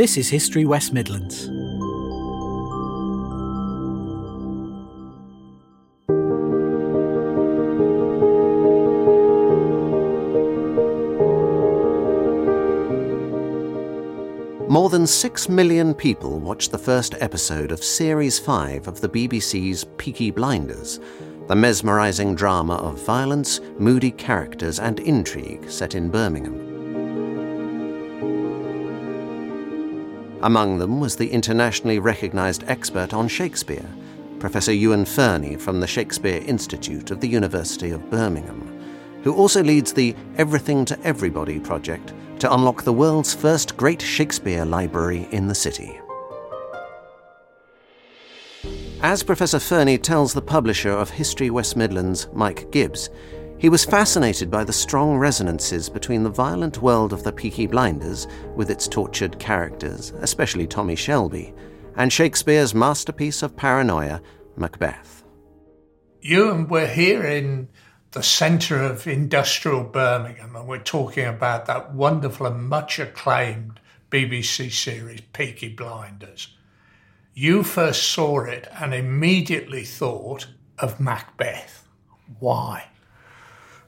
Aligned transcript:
This 0.00 0.16
is 0.16 0.30
History 0.30 0.64
West 0.64 0.94
Midlands. 0.94 1.50
More 14.70 14.88
than 14.88 15.06
six 15.06 15.50
million 15.50 15.92
people 15.92 16.40
watched 16.40 16.72
the 16.72 16.78
first 16.78 17.14
episode 17.20 17.70
of 17.70 17.84
Series 17.84 18.38
5 18.38 18.88
of 18.88 19.02
the 19.02 19.08
BBC's 19.10 19.84
Peaky 19.98 20.30
Blinders, 20.30 20.98
the 21.46 21.54
mesmerising 21.54 22.34
drama 22.34 22.76
of 22.76 23.04
violence, 23.04 23.60
moody 23.78 24.12
characters, 24.12 24.78
and 24.78 24.98
intrigue 25.00 25.68
set 25.68 25.94
in 25.94 26.08
Birmingham. 26.08 26.69
Among 30.42 30.78
them 30.78 31.00
was 31.00 31.16
the 31.16 31.30
internationally 31.30 31.98
recognised 31.98 32.64
expert 32.66 33.12
on 33.12 33.28
Shakespeare, 33.28 33.88
Professor 34.38 34.72
Ewan 34.72 35.04
Fernie 35.04 35.56
from 35.56 35.80
the 35.80 35.86
Shakespeare 35.86 36.42
Institute 36.46 37.10
of 37.10 37.20
the 37.20 37.28
University 37.28 37.90
of 37.90 38.08
Birmingham, 38.08 38.80
who 39.22 39.34
also 39.34 39.62
leads 39.62 39.92
the 39.92 40.16
Everything 40.38 40.86
to 40.86 40.98
Everybody 41.02 41.60
project 41.60 42.14
to 42.38 42.52
unlock 42.54 42.84
the 42.84 42.92
world's 42.92 43.34
first 43.34 43.76
great 43.76 44.00
Shakespeare 44.00 44.64
library 44.64 45.28
in 45.30 45.46
the 45.46 45.54
city. 45.54 46.00
As 49.02 49.22
Professor 49.22 49.58
Fernie 49.58 49.98
tells 49.98 50.32
the 50.32 50.40
publisher 50.40 50.90
of 50.90 51.10
History 51.10 51.50
West 51.50 51.76
Midlands, 51.76 52.28
Mike 52.32 52.70
Gibbs, 52.70 53.10
he 53.60 53.68
was 53.68 53.84
fascinated 53.84 54.50
by 54.50 54.64
the 54.64 54.72
strong 54.72 55.18
resonances 55.18 55.90
between 55.90 56.22
the 56.22 56.30
violent 56.30 56.80
world 56.80 57.12
of 57.12 57.22
the 57.22 57.32
Peaky 57.32 57.66
Blinders, 57.66 58.26
with 58.56 58.70
its 58.70 58.88
tortured 58.88 59.38
characters, 59.38 60.14
especially 60.20 60.66
Tommy 60.66 60.96
Shelby, 60.96 61.52
and 61.96 62.10
Shakespeare's 62.10 62.74
masterpiece 62.74 63.42
of 63.42 63.54
paranoia, 63.54 64.22
Macbeth. 64.56 65.24
Ewan, 66.22 66.68
we're 66.68 66.86
here 66.86 67.22
in 67.22 67.68
the 68.12 68.22
centre 68.22 68.82
of 68.82 69.06
industrial 69.06 69.84
Birmingham, 69.84 70.56
and 70.56 70.66
we're 70.66 70.78
talking 70.78 71.26
about 71.26 71.66
that 71.66 71.92
wonderful 71.92 72.46
and 72.46 72.66
much 72.66 72.98
acclaimed 72.98 73.78
BBC 74.10 74.72
series, 74.72 75.20
Peaky 75.34 75.68
Blinders. 75.68 76.56
You 77.34 77.62
first 77.62 78.04
saw 78.04 78.40
it 78.40 78.66
and 78.80 78.94
immediately 78.94 79.84
thought 79.84 80.46
of 80.78 80.98
Macbeth. 80.98 81.86
Why? 82.38 82.89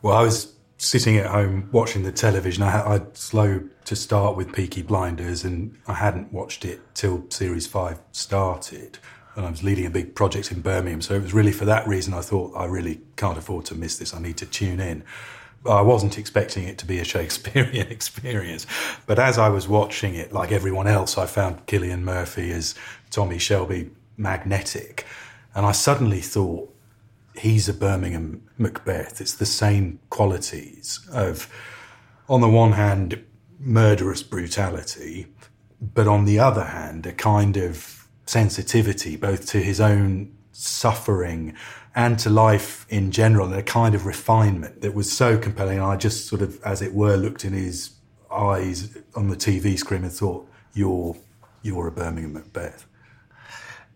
Well, 0.02 0.16
I 0.16 0.22
was 0.22 0.52
sitting 0.78 1.16
at 1.16 1.26
home 1.26 1.68
watching 1.72 2.02
the 2.02 2.12
television. 2.12 2.62
I 2.64 2.98
would 2.98 3.16
slow 3.16 3.62
to 3.84 3.96
start 3.96 4.36
with 4.36 4.52
Peaky 4.52 4.82
Blinders, 4.82 5.44
and 5.44 5.78
I 5.86 5.94
hadn't 5.94 6.32
watched 6.32 6.64
it 6.64 6.80
till 6.94 7.24
series 7.30 7.66
five 7.66 8.00
started 8.10 8.98
and 9.34 9.46
I 9.46 9.50
was 9.50 9.62
leading 9.62 9.86
a 9.86 9.90
big 9.90 10.14
project 10.14 10.52
in 10.52 10.60
Birmingham. 10.60 11.00
So 11.00 11.14
it 11.14 11.22
was 11.22 11.32
really 11.32 11.52
for 11.52 11.64
that 11.64 11.86
reason 11.88 12.14
I 12.14 12.20
thought 12.20 12.52
I 12.56 12.66
really 12.66 13.00
can't 13.16 13.38
afford 13.38 13.64
to 13.66 13.74
miss 13.74 13.98
this. 13.98 14.14
I 14.14 14.20
need 14.20 14.36
to 14.38 14.46
tune 14.46 14.80
in. 14.80 15.04
I 15.64 15.80
wasn't 15.80 16.18
expecting 16.18 16.64
it 16.64 16.78
to 16.78 16.86
be 16.86 16.98
a 16.98 17.04
Shakespearean 17.12 17.88
experience. 17.88 18.66
But 19.06 19.18
as 19.18 19.38
I 19.38 19.48
was 19.48 19.68
watching 19.68 20.14
it, 20.14 20.32
like 20.32 20.52
everyone 20.52 20.86
else, 20.86 21.16
I 21.16 21.26
found 21.26 21.66
Cillian 21.66 22.02
Murphy 22.02 22.50
as 22.52 22.74
Tommy 23.10 23.38
Shelby 23.38 23.90
magnetic. 24.16 25.06
And 25.54 25.64
I 25.64 25.72
suddenly 25.72 26.20
thought, 26.20 26.71
he's 27.34 27.68
a 27.68 27.74
Birmingham 27.74 28.42
Macbeth. 28.58 29.20
It's 29.20 29.34
the 29.34 29.46
same 29.46 29.98
qualities 30.10 31.00
of, 31.12 31.48
on 32.28 32.40
the 32.40 32.48
one 32.48 32.72
hand, 32.72 33.24
murderous 33.58 34.22
brutality, 34.22 35.26
but 35.80 36.06
on 36.06 36.24
the 36.24 36.38
other 36.38 36.64
hand, 36.64 37.06
a 37.06 37.12
kind 37.12 37.56
of 37.56 38.06
sensitivity 38.26 39.16
both 39.16 39.46
to 39.48 39.58
his 39.58 39.80
own 39.80 40.32
suffering 40.52 41.54
and 41.94 42.18
to 42.18 42.30
life 42.30 42.86
in 42.88 43.10
general, 43.10 43.46
and 43.46 43.56
a 43.56 43.62
kind 43.62 43.94
of 43.94 44.06
refinement 44.06 44.80
that 44.80 44.94
was 44.94 45.12
so 45.12 45.36
compelling. 45.36 45.80
I 45.80 45.96
just 45.96 46.26
sort 46.26 46.40
of, 46.40 46.62
as 46.62 46.80
it 46.80 46.94
were, 46.94 47.16
looked 47.16 47.44
in 47.44 47.52
his 47.52 47.90
eyes 48.30 48.96
on 49.14 49.28
the 49.28 49.36
TV 49.36 49.78
screen 49.78 50.04
and 50.04 50.12
thought, 50.12 50.48
"You're, 50.72 51.16
you're 51.60 51.88
a 51.88 51.92
Birmingham 51.92 52.32
Macbeth." 52.32 52.86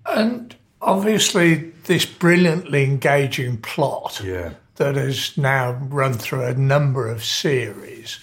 And 0.05 0.56
obviously, 0.81 1.72
this 1.84 2.04
brilliantly 2.04 2.84
engaging 2.84 3.59
plot 3.59 4.20
yeah. 4.25 4.54
that 4.76 4.97
has 4.97 5.37
now 5.37 5.72
run 5.72 6.14
through 6.14 6.44
a 6.44 6.54
number 6.54 7.09
of 7.09 7.25
series, 7.25 8.19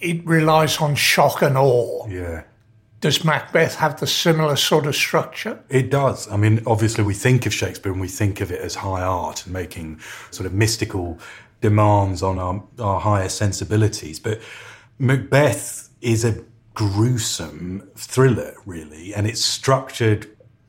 it 0.00 0.24
relies 0.26 0.78
on 0.78 0.94
shock 0.94 1.42
and 1.42 1.56
awe. 1.56 2.06
Yeah 2.08 2.42
does 3.00 3.24
Macbeth 3.24 3.76
have 3.76 4.00
the 4.00 4.06
similar 4.06 4.56
sort 4.56 4.86
of 4.86 4.96
structure? 4.96 5.62
It 5.68 5.90
does. 5.90 6.28
I 6.30 6.36
mean, 6.36 6.62
obviously, 6.66 7.04
we 7.04 7.14
think 7.14 7.46
of 7.46 7.54
Shakespeare 7.54 7.92
and 7.92 8.00
we 8.00 8.08
think 8.08 8.40
of 8.40 8.50
it 8.50 8.60
as 8.60 8.74
high 8.74 9.02
art 9.02 9.44
and 9.44 9.52
making 9.52 10.00
sort 10.30 10.46
of 10.46 10.52
mystical 10.52 11.18
demands 11.60 12.22
on 12.22 12.38
our, 12.38 12.62
our 12.78 13.00
higher 13.00 13.28
sensibilities. 13.28 14.18
But 14.18 14.40
Macbeth 14.98 15.90
is 16.00 16.24
a 16.24 16.42
gruesome 16.74 17.88
thriller, 17.96 18.54
really, 18.66 19.14
and 19.14 19.26
it's 19.26 19.44
structured 19.44 20.28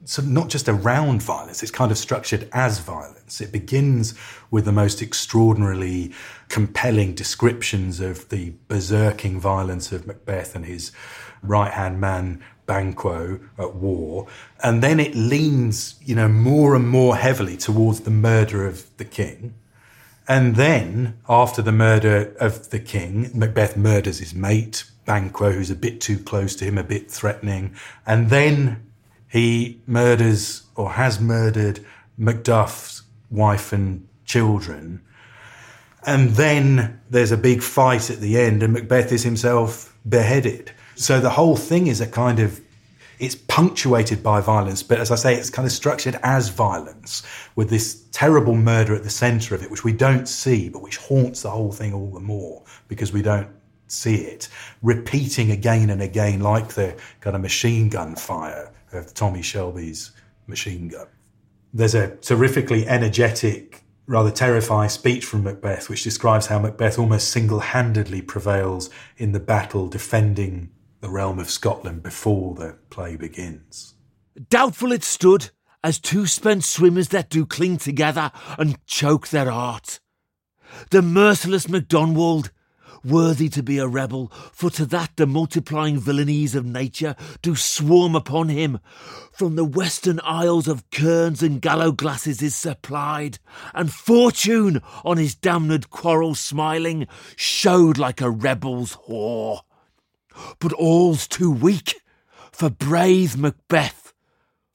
so 0.09 0.23
not 0.23 0.49
just 0.49 0.67
around 0.67 1.21
violence, 1.21 1.61
it's 1.61 1.71
kind 1.71 1.91
of 1.91 1.97
structured 1.97 2.49
as 2.51 2.79
violence. 2.79 3.41
It 3.41 3.51
begins 3.51 4.15
with 4.49 4.65
the 4.65 4.71
most 4.71 5.03
extraordinarily 5.03 6.11
compelling 6.47 7.13
descriptions 7.13 7.99
of 7.99 8.27
the 8.29 8.53
berserking 8.67 9.37
violence 9.37 9.91
of 9.91 10.07
Macbeth 10.07 10.55
and 10.55 10.65
his 10.65 10.91
right 11.43 11.71
hand 11.71 12.01
man 12.01 12.43
Banquo 12.65 13.39
at 13.59 13.75
war. 13.75 14.25
And 14.63 14.81
then 14.81 14.99
it 14.99 15.13
leans, 15.13 15.99
you 16.01 16.15
know, 16.15 16.27
more 16.27 16.73
and 16.75 16.89
more 16.89 17.15
heavily 17.15 17.55
towards 17.55 17.99
the 17.99 18.09
murder 18.09 18.65
of 18.65 18.85
the 18.97 19.05
king. 19.05 19.53
And 20.27 20.55
then, 20.55 21.19
after 21.29 21.61
the 21.61 21.71
murder 21.71 22.35
of 22.39 22.71
the 22.71 22.79
king, 22.79 23.29
Macbeth 23.35 23.77
murders 23.77 24.17
his 24.17 24.33
mate, 24.33 24.85
Banquo, 25.05 25.51
who's 25.51 25.69
a 25.69 25.75
bit 25.75 26.01
too 26.01 26.17
close 26.17 26.55
to 26.55 26.65
him, 26.65 26.79
a 26.79 26.83
bit 26.83 27.11
threatening. 27.11 27.75
And 28.07 28.31
then 28.31 28.88
he 29.29 29.81
murders 29.85 30.63
or 30.75 30.91
has 30.91 31.19
murdered 31.19 31.85
Macduff's 32.19 33.03
wife 33.29 33.71
and 33.71 34.07
children. 34.25 35.01
And 36.05 36.31
then 36.31 36.99
there's 37.09 37.31
a 37.31 37.37
big 37.37 37.61
fight 37.61 38.09
at 38.09 38.19
the 38.19 38.39
end, 38.39 38.63
and 38.63 38.73
Macbeth 38.73 39.11
is 39.11 39.23
himself 39.23 39.95
beheaded. 40.07 40.71
So 40.95 41.19
the 41.19 41.29
whole 41.29 41.55
thing 41.55 41.87
is 41.87 42.01
a 42.01 42.07
kind 42.07 42.39
of 42.39 42.59
it's 43.19 43.35
punctuated 43.35 44.23
by 44.23 44.39
violence, 44.39 44.81
but 44.81 44.97
as 44.97 45.11
I 45.11 45.15
say, 45.15 45.35
it's 45.35 45.49
kind 45.49 45.65
of 45.65 45.73
structured 45.73 46.17
as 46.23 46.47
violence 46.47 47.23
with 47.57 47.69
this 47.69 48.05
terrible 48.13 48.55
murder 48.55 48.95
at 48.95 49.03
the 49.03 49.09
center 49.09 49.53
of 49.53 49.61
it, 49.61 49.69
which 49.69 49.83
we 49.83 49.91
don't 49.91 50.25
see, 50.25 50.69
but 50.69 50.81
which 50.81 50.95
haunts 50.95 51.41
the 51.41 51.49
whole 51.49 51.73
thing 51.73 51.93
all 51.93 52.11
the 52.11 52.21
more 52.21 52.63
because 52.87 53.11
we 53.11 53.21
don't 53.21 53.49
see 53.87 54.15
it 54.15 54.47
repeating 54.81 55.51
again 55.51 55.89
and 55.89 56.01
again, 56.01 56.39
like 56.39 56.69
the 56.69 56.95
kind 57.19 57.35
of 57.35 57.41
machine 57.41 57.89
gun 57.89 58.15
fire 58.15 58.68
of 58.91 59.13
Tommy 59.13 59.41
Shelby's 59.41 60.11
machine 60.47 60.87
gun. 60.87 61.07
There's 61.73 61.95
a 61.95 62.15
terrifically 62.17 62.87
energetic, 62.87 63.83
rather 64.07 64.31
terrifying 64.31 64.89
speech 64.89 65.25
from 65.25 65.43
Macbeth, 65.43 65.89
which 65.89 66.03
describes 66.03 66.47
how 66.47 66.59
Macbeth 66.59 66.97
almost 66.97 67.29
single 67.29 67.59
handedly 67.59 68.21
prevails 68.21 68.89
in 69.17 69.31
the 69.31 69.39
battle 69.39 69.87
defending 69.87 70.71
the 71.01 71.09
realm 71.09 71.39
of 71.39 71.49
Scotland 71.49 72.03
before 72.03 72.55
the 72.55 72.75
play 72.89 73.15
begins. 73.15 73.93
Doubtful 74.49 74.91
it 74.91 75.03
stood, 75.03 75.51
as 75.83 75.99
two 75.99 76.25
spent 76.25 76.63
swimmers 76.63 77.09
that 77.09 77.29
do 77.29 77.45
cling 77.45 77.77
together 77.77 78.31
and 78.57 78.85
choke 78.85 79.29
their 79.29 79.51
art. 79.51 79.99
The 80.91 81.01
merciless 81.01 81.67
MacDonwald, 81.67 82.51
worthy 83.03 83.49
to 83.49 83.63
be 83.63 83.77
a 83.77 83.87
rebel, 83.87 84.31
for 84.51 84.69
to 84.71 84.85
that 84.87 85.11
the 85.15 85.25
multiplying 85.25 85.99
villainies 85.99 86.55
of 86.55 86.65
nature 86.65 87.15
do 87.41 87.55
swarm 87.55 88.15
upon 88.15 88.49
him. 88.49 88.79
From 89.31 89.55
the 89.55 89.65
western 89.65 90.19
isles 90.23 90.67
of 90.67 90.89
kerns 90.91 91.41
and 91.41 91.61
gallowglasses 91.61 92.41
is 92.41 92.55
supplied, 92.55 93.39
and 93.73 93.93
fortune, 93.93 94.81
on 95.03 95.17
his 95.17 95.35
damned 95.35 95.89
quarrel 95.89 96.35
smiling, 96.35 97.07
showed 97.35 97.97
like 97.97 98.21
a 98.21 98.29
rebel's 98.29 98.97
whore 99.07 99.61
but 100.59 100.73
all's 100.73 101.27
too 101.27 101.51
weak 101.51 102.01
for 102.51 102.69
brave 102.69 103.37
Macbeth. 103.37 104.08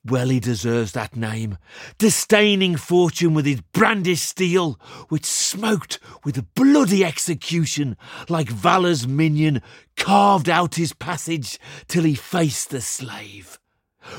Well, 0.07 0.29
he 0.29 0.39
deserves 0.39 0.93
that 0.93 1.17
name, 1.17 1.57
disdaining 1.97 2.77
fortune 2.77 3.33
with 3.33 3.47
his 3.47 3.63
brandished 3.73 4.27
steel, 4.27 4.79
which 5.09 5.25
smoked 5.25 5.99
with 6.25 6.53
bloody 6.55 7.03
execution, 7.03 7.97
like 8.29 8.51
valour's 8.51 9.09
minion 9.09 9.63
carved 9.97 10.51
out 10.51 10.75
his 10.75 10.93
passage 10.93 11.59
till 11.89 12.05
he 12.05 12.15
faced 12.15 12.69
the 12.69 12.83
slave, 12.83 13.59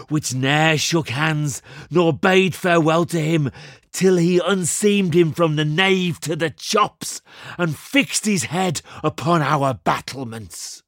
which 0.10 0.34
ne'er 0.34 0.76
shook 0.76 1.10
hands 1.10 1.62
nor 1.92 2.12
bade 2.12 2.56
farewell 2.56 3.06
to 3.06 3.20
him 3.20 3.52
till 3.92 4.18
he 4.18 4.42
unseamed 4.44 5.14
him 5.14 5.34
from 5.34 5.56
the 5.56 5.66
nave 5.66 6.20
to 6.22 6.36
the 6.36 6.50
chops 6.50 7.22
and 7.60 7.78
fixed 7.78 8.26
his 8.26 8.46
head 8.46 8.82
upon 9.04 9.44
our 9.44 9.76
battlements. 9.76 10.82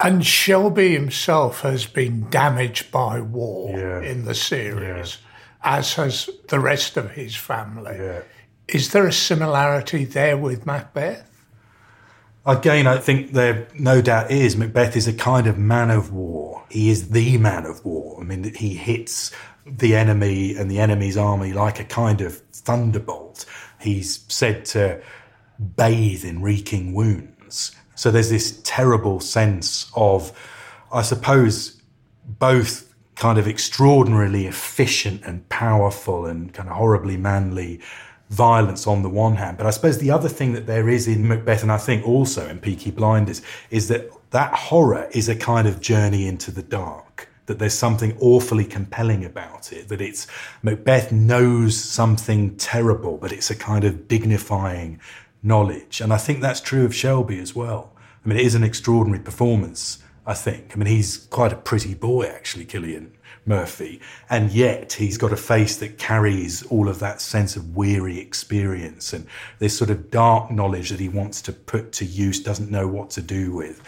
And 0.00 0.24
Shelby 0.26 0.92
himself 0.92 1.60
has 1.60 1.86
been 1.86 2.28
damaged 2.30 2.90
by 2.90 3.20
war 3.20 3.78
Yeah. 3.78 4.00
in 4.02 4.24
the 4.24 4.34
series, 4.34 5.18
as 5.62 5.94
has 5.94 6.28
the 6.48 6.60
rest 6.60 6.96
of 6.96 7.12
his 7.12 7.36
family. 7.36 7.96
Yeah. 7.98 8.20
Is 8.68 8.90
there 8.92 9.06
a 9.06 9.12
similarity 9.12 10.04
there 10.04 10.36
with 10.36 10.66
Macbeth? 10.66 11.30
Again, 12.46 12.86
I 12.86 12.98
think 12.98 13.32
there 13.32 13.68
no 13.78 14.02
doubt 14.02 14.30
is. 14.30 14.56
Macbeth 14.56 14.96
is 14.96 15.06
a 15.08 15.12
kind 15.14 15.46
of 15.46 15.56
man 15.58 15.90
of 15.90 16.12
war. 16.12 16.64
He 16.68 16.90
is 16.90 17.08
the 17.10 17.38
man 17.38 17.64
of 17.64 17.82
war. 17.84 18.18
I 18.20 18.24
mean, 18.24 18.52
he 18.54 18.74
hits 18.74 19.30
the 19.64 19.96
enemy 19.96 20.54
and 20.56 20.70
the 20.70 20.78
enemy's 20.78 21.16
army 21.16 21.52
like 21.54 21.80
a 21.80 21.84
kind 21.84 22.20
of 22.20 22.36
thunderbolt. 22.52 23.46
He's 23.80 24.24
said 24.28 24.64
to 24.66 25.00
bathe 25.76 26.24
in 26.24 26.42
reeking 26.42 26.92
wounds. 26.92 27.30
So 27.94 28.10
there's 28.10 28.30
this 28.30 28.60
terrible 28.64 29.20
sense 29.20 29.90
of, 29.94 30.32
I 30.92 31.02
suppose, 31.02 31.80
both 32.26 32.92
kind 33.16 33.38
of 33.38 33.46
extraordinarily 33.46 34.46
efficient 34.46 35.22
and 35.24 35.48
powerful 35.48 36.26
and 36.26 36.52
kind 36.52 36.68
of 36.68 36.76
horribly 36.76 37.16
manly 37.16 37.80
violence 38.30 38.86
on 38.86 39.02
the 39.02 39.08
one 39.08 39.36
hand. 39.36 39.56
But 39.56 39.66
I 39.66 39.70
suppose 39.70 39.98
the 39.98 40.10
other 40.10 40.28
thing 40.28 40.52
that 40.54 40.66
there 40.66 40.88
is 40.88 41.06
in 41.06 41.28
Macbeth, 41.28 41.62
and 41.62 41.70
I 41.70 41.78
think 41.78 42.06
also 42.06 42.48
in 42.48 42.58
Peaky 42.58 42.90
Blinders, 42.90 43.42
is 43.70 43.88
that 43.88 44.10
that 44.30 44.52
horror 44.52 45.08
is 45.12 45.28
a 45.28 45.36
kind 45.36 45.68
of 45.68 45.80
journey 45.80 46.26
into 46.26 46.50
the 46.50 46.62
dark. 46.62 47.28
That 47.46 47.58
there's 47.58 47.74
something 47.74 48.16
awfully 48.20 48.64
compelling 48.64 49.24
about 49.24 49.72
it. 49.72 49.88
That 49.88 50.00
it's 50.00 50.26
Macbeth 50.62 51.12
knows 51.12 51.76
something 51.76 52.56
terrible, 52.56 53.18
but 53.18 53.32
it's 53.32 53.50
a 53.50 53.54
kind 53.54 53.84
of 53.84 54.08
dignifying 54.08 54.98
knowledge. 55.44 56.00
And 56.00 56.12
I 56.12 56.16
think 56.16 56.40
that's 56.40 56.60
true 56.60 56.84
of 56.84 56.94
Shelby 56.94 57.38
as 57.38 57.54
well. 57.54 57.92
I 58.24 58.28
mean, 58.28 58.38
it 58.38 58.46
is 58.46 58.54
an 58.54 58.64
extraordinary 58.64 59.22
performance, 59.22 60.02
I 60.26 60.34
think. 60.34 60.72
I 60.72 60.76
mean, 60.76 60.86
he's 60.86 61.18
quite 61.18 61.52
a 61.52 61.56
pretty 61.56 61.94
boy, 61.94 62.24
actually, 62.26 62.64
Cillian 62.64 63.10
Murphy. 63.44 64.00
And 64.30 64.50
yet 64.50 64.94
he's 64.94 65.18
got 65.18 65.32
a 65.32 65.36
face 65.36 65.76
that 65.76 65.98
carries 65.98 66.62
all 66.64 66.88
of 66.88 66.98
that 67.00 67.20
sense 67.20 67.54
of 67.54 67.76
weary 67.76 68.18
experience 68.18 69.12
and 69.12 69.26
this 69.58 69.76
sort 69.76 69.90
of 69.90 70.10
dark 70.10 70.50
knowledge 70.50 70.88
that 70.88 71.00
he 71.00 71.10
wants 71.10 71.42
to 71.42 71.52
put 71.52 71.92
to 71.92 72.06
use, 72.06 72.40
doesn't 72.40 72.70
know 72.70 72.88
what 72.88 73.10
to 73.10 73.22
do 73.22 73.52
with. 73.52 73.82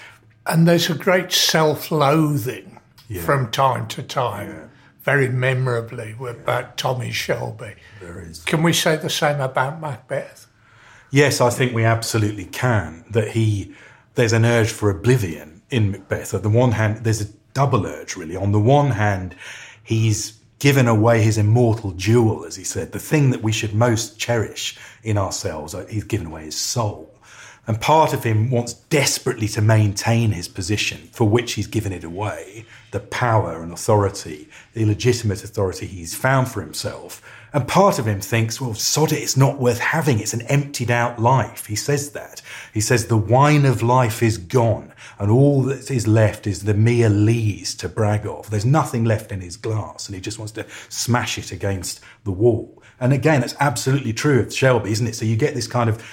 And 0.46 0.68
there's 0.68 0.90
a 0.90 0.94
great 0.94 1.32
self 1.32 1.90
loathing 1.90 2.78
from 3.22 3.50
time 3.50 3.88
to 3.88 4.02
time, 4.02 4.70
very 5.00 5.28
memorably, 5.28 6.14
about 6.28 6.76
Tommy 6.76 7.10
Shelby. 7.10 7.74
There 8.00 8.20
is. 8.20 8.44
Can 8.44 8.62
we 8.62 8.72
say 8.72 8.96
the 8.96 9.10
same 9.10 9.40
about 9.40 9.80
Macbeth? 9.80 10.45
Yes, 11.10 11.40
I 11.40 11.50
think 11.50 11.74
we 11.74 11.84
absolutely 11.84 12.46
can. 12.46 13.04
That 13.10 13.28
he, 13.28 13.74
there's 14.14 14.32
an 14.32 14.44
urge 14.44 14.70
for 14.70 14.90
oblivion 14.90 15.62
in 15.70 15.90
Macbeth. 15.90 16.34
On 16.34 16.42
the 16.42 16.50
one 16.50 16.72
hand, 16.72 17.04
there's 17.04 17.20
a 17.20 17.32
double 17.54 17.86
urge, 17.86 18.16
really. 18.16 18.36
On 18.36 18.52
the 18.52 18.60
one 18.60 18.92
hand, 18.92 19.34
he's 19.82 20.38
given 20.58 20.88
away 20.88 21.22
his 21.22 21.38
immortal 21.38 21.92
jewel, 21.92 22.44
as 22.44 22.56
he 22.56 22.64
said, 22.64 22.92
the 22.92 22.98
thing 22.98 23.30
that 23.30 23.42
we 23.42 23.52
should 23.52 23.74
most 23.74 24.18
cherish 24.18 24.76
in 25.02 25.18
ourselves. 25.18 25.74
uh, 25.74 25.84
He's 25.86 26.04
given 26.04 26.26
away 26.28 26.44
his 26.44 26.56
soul. 26.56 27.12
And 27.68 27.80
part 27.80 28.12
of 28.12 28.22
him 28.22 28.50
wants 28.50 28.74
desperately 28.74 29.48
to 29.48 29.60
maintain 29.60 30.30
his 30.30 30.46
position 30.48 31.08
for 31.12 31.28
which 31.28 31.54
he's 31.54 31.66
given 31.66 31.92
it 31.92 32.04
away 32.04 32.64
the 32.92 33.00
power 33.00 33.60
and 33.62 33.72
authority, 33.72 34.48
the 34.72 34.84
legitimate 34.84 35.42
authority 35.42 35.86
he's 35.86 36.14
found 36.14 36.48
for 36.48 36.60
himself. 36.60 37.20
And 37.56 37.66
part 37.66 37.98
of 37.98 38.06
him 38.06 38.20
thinks, 38.20 38.60
well, 38.60 38.74
sod 38.74 39.12
it, 39.12 39.22
it's 39.22 39.34
not 39.34 39.58
worth 39.58 39.78
having. 39.78 40.20
It's 40.20 40.34
an 40.34 40.42
emptied 40.42 40.90
out 40.90 41.18
life. 41.18 41.64
He 41.64 41.74
says 41.74 42.10
that. 42.10 42.42
He 42.74 42.82
says 42.82 43.06
the 43.06 43.16
wine 43.16 43.64
of 43.64 43.82
life 43.82 44.22
is 44.22 44.36
gone 44.36 44.92
and 45.18 45.30
all 45.30 45.62
that 45.62 45.90
is 45.90 46.06
left 46.06 46.46
is 46.46 46.64
the 46.64 46.74
mere 46.74 47.08
lees 47.08 47.74
to 47.76 47.88
brag 47.88 48.26
of. 48.26 48.50
There's 48.50 48.66
nothing 48.66 49.06
left 49.06 49.32
in 49.32 49.40
his 49.40 49.56
glass 49.56 50.06
and 50.06 50.14
he 50.14 50.20
just 50.20 50.38
wants 50.38 50.52
to 50.52 50.66
smash 50.90 51.38
it 51.38 51.50
against 51.50 52.00
the 52.24 52.30
wall. 52.30 52.82
And 53.00 53.14
again, 53.14 53.40
that's 53.40 53.56
absolutely 53.58 54.12
true 54.12 54.40
of 54.40 54.52
Shelby, 54.52 54.92
isn't 54.92 55.06
it? 55.06 55.14
So 55.14 55.24
you 55.24 55.36
get 55.36 55.54
this 55.54 55.66
kind 55.66 55.88
of 55.88 56.04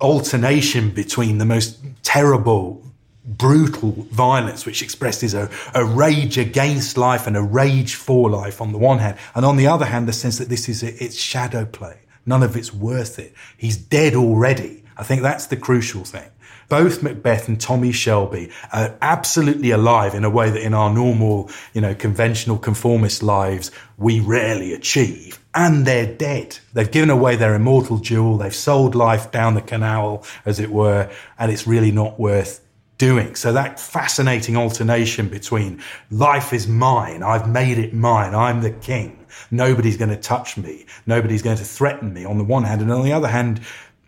alternation 0.00 0.90
between 0.90 1.38
the 1.38 1.46
most 1.46 1.78
terrible, 2.02 2.82
brutal 3.26 3.92
violence, 4.10 4.64
which 4.64 4.82
expresses 4.82 5.34
a, 5.34 5.50
a 5.74 5.84
rage 5.84 6.38
against 6.38 6.96
life 6.96 7.26
and 7.26 7.36
a 7.36 7.42
rage 7.42 7.96
for 7.96 8.30
life 8.30 8.60
on 8.60 8.72
the 8.72 8.78
one 8.78 8.98
hand, 8.98 9.18
and 9.34 9.44
on 9.44 9.56
the 9.56 9.66
other 9.66 9.84
hand, 9.84 10.08
the 10.08 10.12
sense 10.12 10.38
that 10.38 10.48
this 10.48 10.68
is 10.68 10.82
a, 10.82 11.02
it's 11.02 11.16
shadow 11.16 11.64
play. 11.64 11.98
None 12.24 12.42
of 12.42 12.56
it's 12.56 12.72
worth 12.72 13.18
it. 13.18 13.34
He's 13.56 13.76
dead 13.76 14.14
already. 14.14 14.84
I 14.96 15.02
think 15.02 15.22
that's 15.22 15.46
the 15.46 15.56
crucial 15.56 16.04
thing. 16.04 16.28
Both 16.68 17.00
Macbeth 17.02 17.46
and 17.46 17.60
Tommy 17.60 17.92
Shelby 17.92 18.50
are 18.72 18.96
absolutely 19.00 19.70
alive 19.70 20.14
in 20.14 20.24
a 20.24 20.30
way 20.30 20.50
that 20.50 20.60
in 20.60 20.74
our 20.74 20.92
normal, 20.92 21.48
you 21.72 21.80
know, 21.80 21.94
conventional 21.94 22.58
conformist 22.58 23.22
lives, 23.22 23.70
we 23.96 24.18
rarely 24.18 24.72
achieve. 24.72 25.38
And 25.54 25.86
they're 25.86 26.12
dead. 26.12 26.58
They've 26.72 26.90
given 26.90 27.10
away 27.10 27.36
their 27.36 27.54
immortal 27.54 27.98
jewel. 27.98 28.36
They've 28.36 28.54
sold 28.54 28.96
life 28.96 29.30
down 29.30 29.54
the 29.54 29.60
canal, 29.60 30.24
as 30.44 30.58
it 30.58 30.70
were, 30.70 31.08
and 31.38 31.52
it's 31.52 31.68
really 31.68 31.92
not 31.92 32.18
worth 32.18 32.65
doing. 32.98 33.34
So 33.34 33.52
that 33.52 33.78
fascinating 33.78 34.56
alternation 34.56 35.28
between 35.28 35.82
life 36.10 36.52
is 36.52 36.66
mine. 36.66 37.22
I've 37.22 37.48
made 37.48 37.78
it 37.78 37.92
mine. 37.92 38.34
I'm 38.34 38.62
the 38.62 38.70
king. 38.70 39.26
Nobody's 39.50 39.96
going 39.96 40.10
to 40.10 40.16
touch 40.16 40.56
me. 40.56 40.86
Nobody's 41.06 41.42
going 41.42 41.58
to 41.58 41.64
threaten 41.64 42.12
me 42.14 42.24
on 42.24 42.38
the 42.38 42.44
one 42.44 42.64
hand. 42.64 42.80
And 42.80 42.90
on 42.90 43.04
the 43.04 43.12
other 43.12 43.28
hand, 43.28 43.60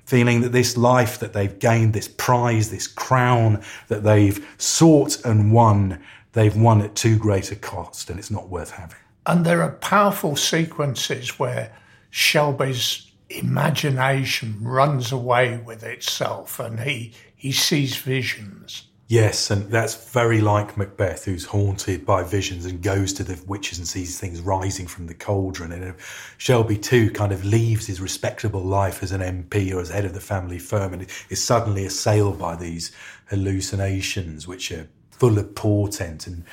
feeling 0.06 0.40
that 0.40 0.52
this 0.52 0.76
life 0.76 1.18
that 1.18 1.34
they've 1.34 1.58
gained, 1.58 1.92
this 1.92 2.08
prize, 2.08 2.70
this 2.70 2.86
crown 2.86 3.62
that 3.88 4.04
they've 4.04 4.46
sought 4.56 5.22
and 5.24 5.52
won, 5.52 6.02
they've 6.32 6.56
won 6.56 6.80
at 6.80 6.94
too 6.94 7.18
great 7.18 7.52
a 7.52 7.56
cost 7.56 8.08
and 8.08 8.18
it's 8.18 8.30
not 8.30 8.48
worth 8.48 8.70
having. 8.70 8.96
And 9.26 9.44
there 9.44 9.62
are 9.62 9.72
powerful 9.72 10.34
sequences 10.34 11.38
where 11.38 11.76
Shelby's 12.08 13.12
imagination 13.28 14.56
runs 14.62 15.12
away 15.12 15.58
with 15.58 15.82
itself 15.82 16.58
and 16.58 16.80
he, 16.80 17.12
he 17.38 17.52
sees 17.52 17.96
visions. 17.96 18.88
Yes, 19.06 19.50
and 19.50 19.70
that's 19.70 20.10
very 20.10 20.42
like 20.42 20.76
Macbeth, 20.76 21.24
who's 21.24 21.46
haunted 21.46 22.04
by 22.04 22.22
visions 22.24 22.66
and 22.66 22.82
goes 22.82 23.14
to 23.14 23.24
the 23.24 23.42
witches 23.46 23.78
and 23.78 23.88
sees 23.88 24.20
things 24.20 24.42
rising 24.42 24.86
from 24.86 25.06
the 25.06 25.14
cauldron. 25.14 25.72
And 25.72 25.94
Shelby, 26.36 26.76
too, 26.76 27.10
kind 27.12 27.32
of 27.32 27.42
leaves 27.42 27.86
his 27.86 28.02
respectable 28.02 28.60
life 28.60 29.02
as 29.02 29.12
an 29.12 29.22
MP 29.22 29.72
or 29.72 29.80
as 29.80 29.88
head 29.88 30.04
of 30.04 30.12
the 30.12 30.20
family 30.20 30.58
firm 30.58 30.92
and 30.92 31.06
is 31.30 31.42
suddenly 31.42 31.86
assailed 31.86 32.38
by 32.38 32.54
these 32.54 32.92
hallucinations, 33.30 34.46
which 34.46 34.70
are 34.70 34.88
full 35.10 35.38
of 35.38 35.54
portent 35.54 36.26
and 36.26 36.44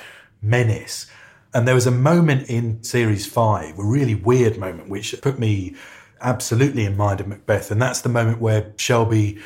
menace. 0.42 1.08
And 1.54 1.68
there 1.68 1.76
was 1.76 1.88
a 1.88 1.92
moment 1.92 2.50
in 2.50 2.82
series 2.84 3.26
five, 3.26 3.78
a 3.78 3.84
really 3.84 4.16
weird 4.16 4.58
moment, 4.58 4.88
which 4.88 5.14
put 5.22 5.40
me 5.40 5.76
absolutely 6.22 6.86
in 6.86 6.96
mind 6.96 7.20
of 7.20 7.28
Macbeth. 7.28 7.70
And 7.70 7.82
that's 7.82 8.00
the 8.00 8.10
moment 8.10 8.40
where 8.40 8.72
Shelby 8.78 9.40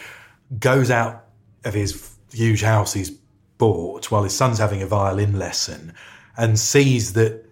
goes 0.59 0.91
out 0.91 1.25
of 1.63 1.73
his 1.73 2.15
huge 2.31 2.61
house 2.61 2.93
he's 2.93 3.11
bought 3.57 4.09
while 4.11 4.23
his 4.23 4.35
son's 4.35 4.59
having 4.59 4.81
a 4.81 4.87
violin 4.87 5.37
lesson 5.37 5.93
and 6.37 6.57
sees 6.57 7.13
that 7.13 7.45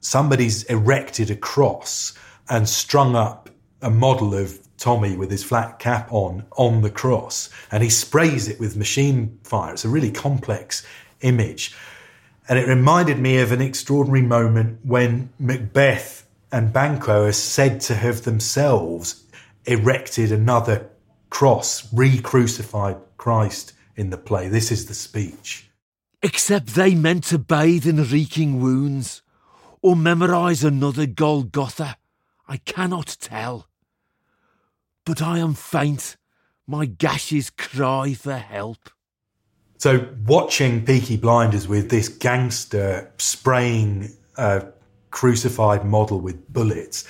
somebody's 0.00 0.64
erected 0.64 1.30
a 1.30 1.36
cross 1.36 2.12
and 2.48 2.68
strung 2.68 3.14
up 3.14 3.48
a 3.80 3.90
model 3.90 4.34
of 4.34 4.58
Tommy 4.76 5.16
with 5.16 5.30
his 5.30 5.44
flat 5.44 5.78
cap 5.78 6.12
on 6.12 6.44
on 6.56 6.82
the 6.82 6.90
cross 6.90 7.50
and 7.70 7.82
he 7.82 7.88
sprays 7.90 8.48
it 8.48 8.58
with 8.58 8.76
machine 8.76 9.38
fire. 9.44 9.72
It's 9.72 9.84
a 9.84 9.88
really 9.88 10.10
complex 10.10 10.84
image. 11.20 11.74
And 12.48 12.58
it 12.58 12.66
reminded 12.66 13.20
me 13.20 13.38
of 13.38 13.52
an 13.52 13.60
extraordinary 13.60 14.22
moment 14.22 14.80
when 14.82 15.30
Macbeth 15.38 16.26
and 16.50 16.72
Banquo 16.72 17.26
are 17.26 17.32
said 17.32 17.80
to 17.82 17.94
have 17.94 18.22
themselves 18.22 19.24
erected 19.64 20.32
another 20.32 20.90
cross, 21.30 21.90
re 21.94 22.18
crucified 22.18 22.96
Christ 23.22 23.72
in 23.94 24.10
the 24.10 24.18
play. 24.18 24.48
This 24.48 24.72
is 24.72 24.86
the 24.86 24.94
speech. 24.94 25.70
Except 26.24 26.74
they 26.74 26.96
meant 26.96 27.22
to 27.26 27.38
bathe 27.38 27.86
in 27.86 28.02
reeking 28.02 28.60
wounds 28.60 29.22
or 29.80 29.94
memorize 29.94 30.64
another 30.64 31.06
Golgotha, 31.06 31.98
I 32.48 32.56
cannot 32.56 33.16
tell. 33.20 33.68
But 35.06 35.22
I 35.22 35.38
am 35.38 35.54
faint, 35.54 36.16
my 36.66 36.84
gashes 36.84 37.50
cry 37.50 38.14
for 38.14 38.34
help. 38.34 38.90
So, 39.78 40.08
watching 40.26 40.84
Peaky 40.84 41.16
Blinders 41.16 41.68
with 41.68 41.90
this 41.90 42.08
gangster 42.08 43.12
spraying 43.18 44.16
a 44.36 44.66
crucified 45.12 45.84
model 45.84 46.20
with 46.20 46.52
bullets 46.52 47.06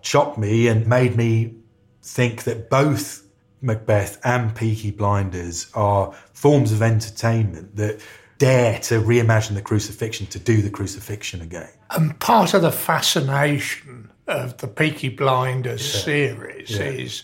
shocked 0.00 0.38
me 0.38 0.68
and 0.68 0.86
made 0.86 1.16
me 1.16 1.56
think 2.02 2.44
that 2.44 2.70
both 2.70 3.23
Macbeth 3.64 4.20
and 4.24 4.54
Peaky 4.54 4.90
Blinders 4.90 5.70
are 5.74 6.12
forms 6.32 6.70
of 6.70 6.82
entertainment 6.82 7.76
that 7.76 8.00
dare 8.38 8.78
to 8.80 9.00
reimagine 9.00 9.54
the 9.54 9.62
crucifixion, 9.62 10.26
to 10.26 10.38
do 10.38 10.60
the 10.60 10.70
crucifixion 10.70 11.40
again. 11.40 11.70
And 11.90 12.18
part 12.20 12.52
of 12.52 12.62
the 12.62 12.72
fascination 12.72 14.10
of 14.26 14.58
the 14.58 14.68
Peaky 14.68 15.08
Blinders 15.08 15.84
series 16.04 16.70
Yeah. 16.70 16.82
is 16.84 17.22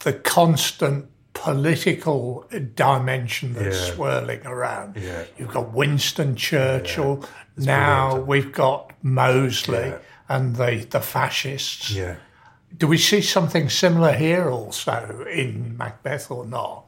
the 0.00 0.12
constant 0.14 1.06
political 1.34 2.44
dimension 2.74 3.52
that's 3.54 3.76
Yeah. 3.88 3.94
swirling 3.94 4.46
around. 4.46 4.96
Yeah. 4.96 5.24
You've 5.36 5.52
got 5.52 5.72
Winston 5.72 6.34
Churchill. 6.34 7.24
It's 7.56 7.66
now 7.66 8.06
brilliant. 8.08 8.26
we've 8.28 8.52
got 8.52 8.92
Mosley 9.02 9.78
Yeah. 9.90 9.98
and 10.28 10.56
the, 10.56 10.86
the 10.90 11.00
fascists. 11.00 11.90
Yeah. 11.92 12.16
Do 12.76 12.86
we 12.86 12.98
see 12.98 13.22
something 13.22 13.68
similar 13.68 14.12
here 14.12 14.50
also 14.50 15.24
in 15.30 15.76
Macbeth 15.76 16.30
or 16.30 16.44
not? 16.44 16.84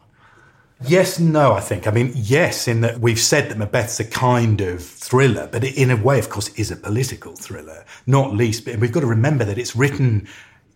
Yes, 0.82 1.18
no, 1.18 1.52
I 1.52 1.60
think. 1.60 1.86
I 1.86 1.90
mean, 1.90 2.12
yes, 2.14 2.66
in 2.66 2.80
that 2.80 3.00
we've 3.00 3.20
said 3.20 3.50
that 3.50 3.58
Macbeth's 3.58 4.00
a 4.00 4.04
kind 4.04 4.60
of 4.62 4.82
thriller, 4.82 5.46
but 5.50 5.62
in 5.62 5.90
a 5.90 5.96
way, 5.96 6.18
of 6.18 6.30
course, 6.30 6.48
it 6.48 6.58
is 6.58 6.70
a 6.70 6.76
political 6.76 7.34
thriller, 7.34 7.84
not 8.06 8.32
least. 8.32 8.64
But 8.64 8.78
we've 8.78 8.92
got 8.92 9.00
to 9.00 9.06
remember 9.06 9.44
that 9.44 9.58
it's 9.58 9.76
written 9.76 10.26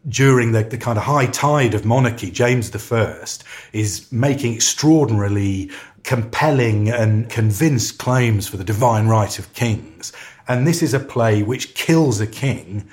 during 0.07 0.53
the, 0.53 0.63
the 0.63 0.77
kind 0.77 0.99
of 0.99 1.05
high 1.05 1.27
tide 1.27 1.73
of 1.73 1.87
monarchy. 1.87 2.31
James 2.31 2.75
I 2.93 3.25
is 3.73 4.11
making 4.13 4.55
extraordinarily 4.55 5.71
compelling 6.03 6.91
and 6.91 7.31
convinced 7.31 7.99
claims 7.99 8.47
for 8.47 8.59
the 8.59 8.65
divine 8.65 9.07
right 9.07 9.39
of 9.39 9.51
kings. 9.55 10.13
And 10.47 10.67
this 10.67 10.83
is 10.83 10.93
a 10.93 11.01
play 11.01 11.43
which 11.43 11.75
kills 11.75 12.21
a 12.21 12.27
king 12.27 12.87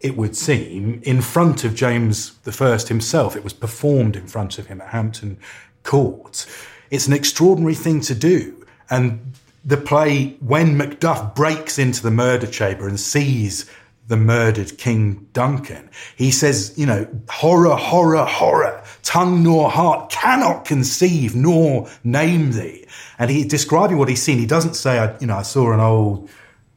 it 0.00 0.16
would 0.16 0.34
seem, 0.34 1.00
in 1.04 1.20
front 1.20 1.64
of 1.64 1.74
James 1.74 2.38
I 2.46 2.78
himself. 2.88 3.36
It 3.36 3.44
was 3.44 3.52
performed 3.52 4.16
in 4.16 4.26
front 4.26 4.58
of 4.58 4.66
him 4.66 4.80
at 4.80 4.88
Hampton 4.88 5.38
Court. 5.82 6.46
It's 6.90 7.06
an 7.06 7.12
extraordinary 7.12 7.74
thing 7.74 8.00
to 8.02 8.14
do. 8.14 8.66
And 8.88 9.34
the 9.64 9.76
play, 9.76 10.36
when 10.40 10.78
Macduff 10.78 11.34
breaks 11.34 11.78
into 11.78 12.02
the 12.02 12.10
murder 12.10 12.46
chamber 12.46 12.88
and 12.88 12.98
sees 12.98 13.70
the 14.08 14.16
murdered 14.16 14.76
King 14.78 15.28
Duncan, 15.34 15.90
he 16.16 16.30
says, 16.30 16.72
you 16.76 16.86
know, 16.86 17.06
horror, 17.28 17.76
horror, 17.76 18.24
horror, 18.24 18.82
tongue 19.02 19.42
nor 19.42 19.70
heart 19.70 20.10
cannot 20.10 20.64
conceive 20.64 21.36
nor 21.36 21.88
name 22.02 22.52
thee. 22.52 22.86
And 23.18 23.30
he 23.30 23.44
describing 23.44 23.98
what 23.98 24.08
he's 24.08 24.22
seen, 24.22 24.38
he 24.38 24.46
doesn't 24.46 24.74
say, 24.74 24.98
I, 24.98 25.16
you 25.18 25.26
know, 25.26 25.36
I 25.36 25.42
saw 25.42 25.72
an 25.72 25.80
old 25.80 26.30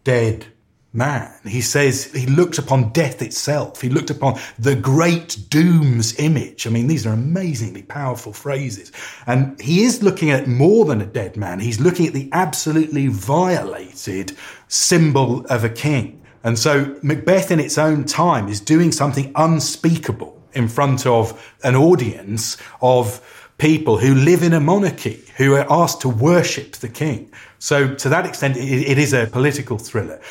dead 0.03 0.45
man. 0.93 1.33
He 1.43 1.61
says 1.61 2.05
he 2.13 2.27
looked 2.27 2.59
upon 2.59 2.91
death 2.91 3.21
itself. 3.21 3.81
He 3.81 3.89
looked 3.89 4.11
upon 4.11 4.39
the 4.59 4.75
great 4.75 5.37
doom's 5.49 6.17
image. 6.19 6.67
I 6.67 6.69
mean, 6.69 6.87
these 6.87 7.05
are 7.05 7.13
amazingly 7.13 7.81
powerful 7.81 8.31
phrases. 8.31 8.91
And 9.25 9.59
he 9.59 9.83
is 9.83 10.03
looking 10.03 10.29
at 10.29 10.47
more 10.47 10.85
than 10.85 11.01
a 11.01 11.05
dead 11.05 11.35
man. 11.35 11.59
He's 11.59 11.79
looking 11.79 12.07
at 12.07 12.13
the 12.13 12.29
absolutely 12.31 13.07
violated 13.07 14.37
symbol 14.67 15.45
of 15.47 15.63
a 15.63 15.69
king. 15.69 16.21
And 16.43 16.59
so 16.59 16.95
Macbeth 17.01 17.51
in 17.51 17.59
its 17.59 17.77
own 17.77 18.05
time 18.05 18.47
is 18.47 18.59
doing 18.59 18.91
something 18.91 19.31
unspeakable 19.35 20.39
in 20.53 20.67
front 20.67 21.05
of 21.07 21.57
an 21.63 21.75
audience 21.75 22.57
of 22.81 23.49
people 23.57 23.97
who 23.97 24.13
live 24.13 24.43
in 24.43 24.53
a 24.53 24.59
monarchy, 24.59 25.23
who 25.37 25.55
are 25.55 25.65
asked 25.69 26.01
to 26.01 26.09
worship 26.09 26.73
the 26.73 26.89
king. 26.89 27.31
So 27.59 27.95
to 27.95 28.09
that 28.09 28.25
extent, 28.25 28.57
it, 28.57 28.97
is 28.97 29.13
a 29.13 29.27
political 29.27 29.77
thriller. 29.77 30.21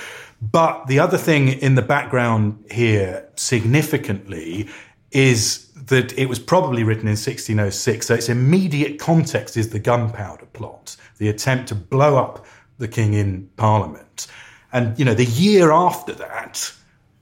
But 0.42 0.88
the 0.88 0.98
other 0.98 1.18
thing 1.18 1.48
in 1.48 1.76
the 1.76 1.82
background 1.82 2.64
here, 2.68 3.28
significantly, 3.36 4.68
is 5.12 5.68
that 5.86 6.16
it 6.18 6.28
was 6.28 6.40
probably 6.40 6.82
written 6.82 7.06
in 7.06 7.12
1606. 7.12 8.06
So 8.06 8.14
its 8.14 8.28
immediate 8.28 8.98
context 8.98 9.56
is 9.56 9.70
the 9.70 9.78
gunpowder 9.78 10.46
plot, 10.46 10.96
the 11.18 11.28
attempt 11.28 11.68
to 11.68 11.76
blow 11.76 12.16
up 12.16 12.44
the 12.78 12.88
king 12.88 13.14
in 13.14 13.48
Parliament. 13.56 14.26
And, 14.72 14.98
you 14.98 15.04
know, 15.04 15.14
the 15.14 15.26
year 15.26 15.70
after 15.70 16.12
that, 16.14 16.72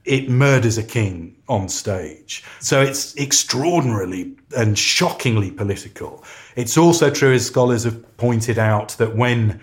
it 0.03 0.27
murders 0.29 0.79
a 0.79 0.83
king 0.83 1.35
on 1.47 1.69
stage. 1.69 2.43
So 2.59 2.81
it's 2.81 3.15
extraordinarily 3.17 4.35
and 4.57 4.77
shockingly 4.79 5.51
political. 5.51 6.23
It's 6.55 6.75
also 6.75 7.11
true, 7.11 7.33
as 7.33 7.45
scholars 7.45 7.83
have 7.83 8.17
pointed 8.17 8.57
out, 8.57 8.89
that 8.97 9.15
when 9.15 9.61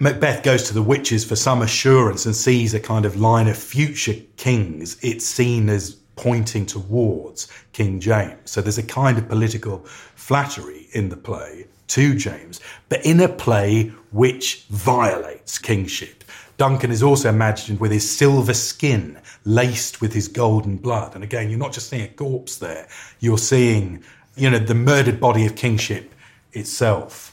Macbeth 0.00 0.42
goes 0.42 0.64
to 0.64 0.74
the 0.74 0.82
witches 0.82 1.24
for 1.24 1.36
some 1.36 1.62
assurance 1.62 2.26
and 2.26 2.34
sees 2.34 2.74
a 2.74 2.80
kind 2.80 3.04
of 3.04 3.20
line 3.20 3.46
of 3.46 3.56
future 3.56 4.16
kings, 4.36 4.96
it's 5.02 5.24
seen 5.24 5.68
as 5.68 5.92
pointing 6.16 6.66
towards 6.66 7.48
King 7.72 8.00
James. 8.00 8.50
So 8.50 8.60
there's 8.60 8.78
a 8.78 8.82
kind 8.82 9.18
of 9.18 9.28
political 9.28 9.84
flattery 10.16 10.88
in 10.92 11.08
the 11.10 11.16
play 11.16 11.66
to 11.88 12.14
James, 12.16 12.60
but 12.88 13.04
in 13.06 13.20
a 13.20 13.28
play 13.28 13.92
which 14.10 14.64
violates 14.70 15.58
kingship. 15.58 16.24
Duncan 16.56 16.90
is 16.90 17.02
also 17.02 17.28
imagined 17.28 17.78
with 17.78 17.92
his 17.92 18.08
silver 18.08 18.54
skin 18.54 19.18
laced 19.44 20.00
with 20.00 20.12
his 20.12 20.28
golden 20.28 20.76
blood. 20.76 21.14
And 21.14 21.22
again, 21.22 21.50
you're 21.50 21.58
not 21.58 21.72
just 21.72 21.88
seeing 21.88 22.02
a 22.02 22.08
corpse 22.08 22.56
there, 22.56 22.88
you're 23.20 23.38
seeing, 23.38 24.02
you 24.36 24.50
know, 24.50 24.58
the 24.58 24.74
murdered 24.74 25.20
body 25.20 25.46
of 25.46 25.54
kingship 25.54 26.14
itself. 26.52 27.30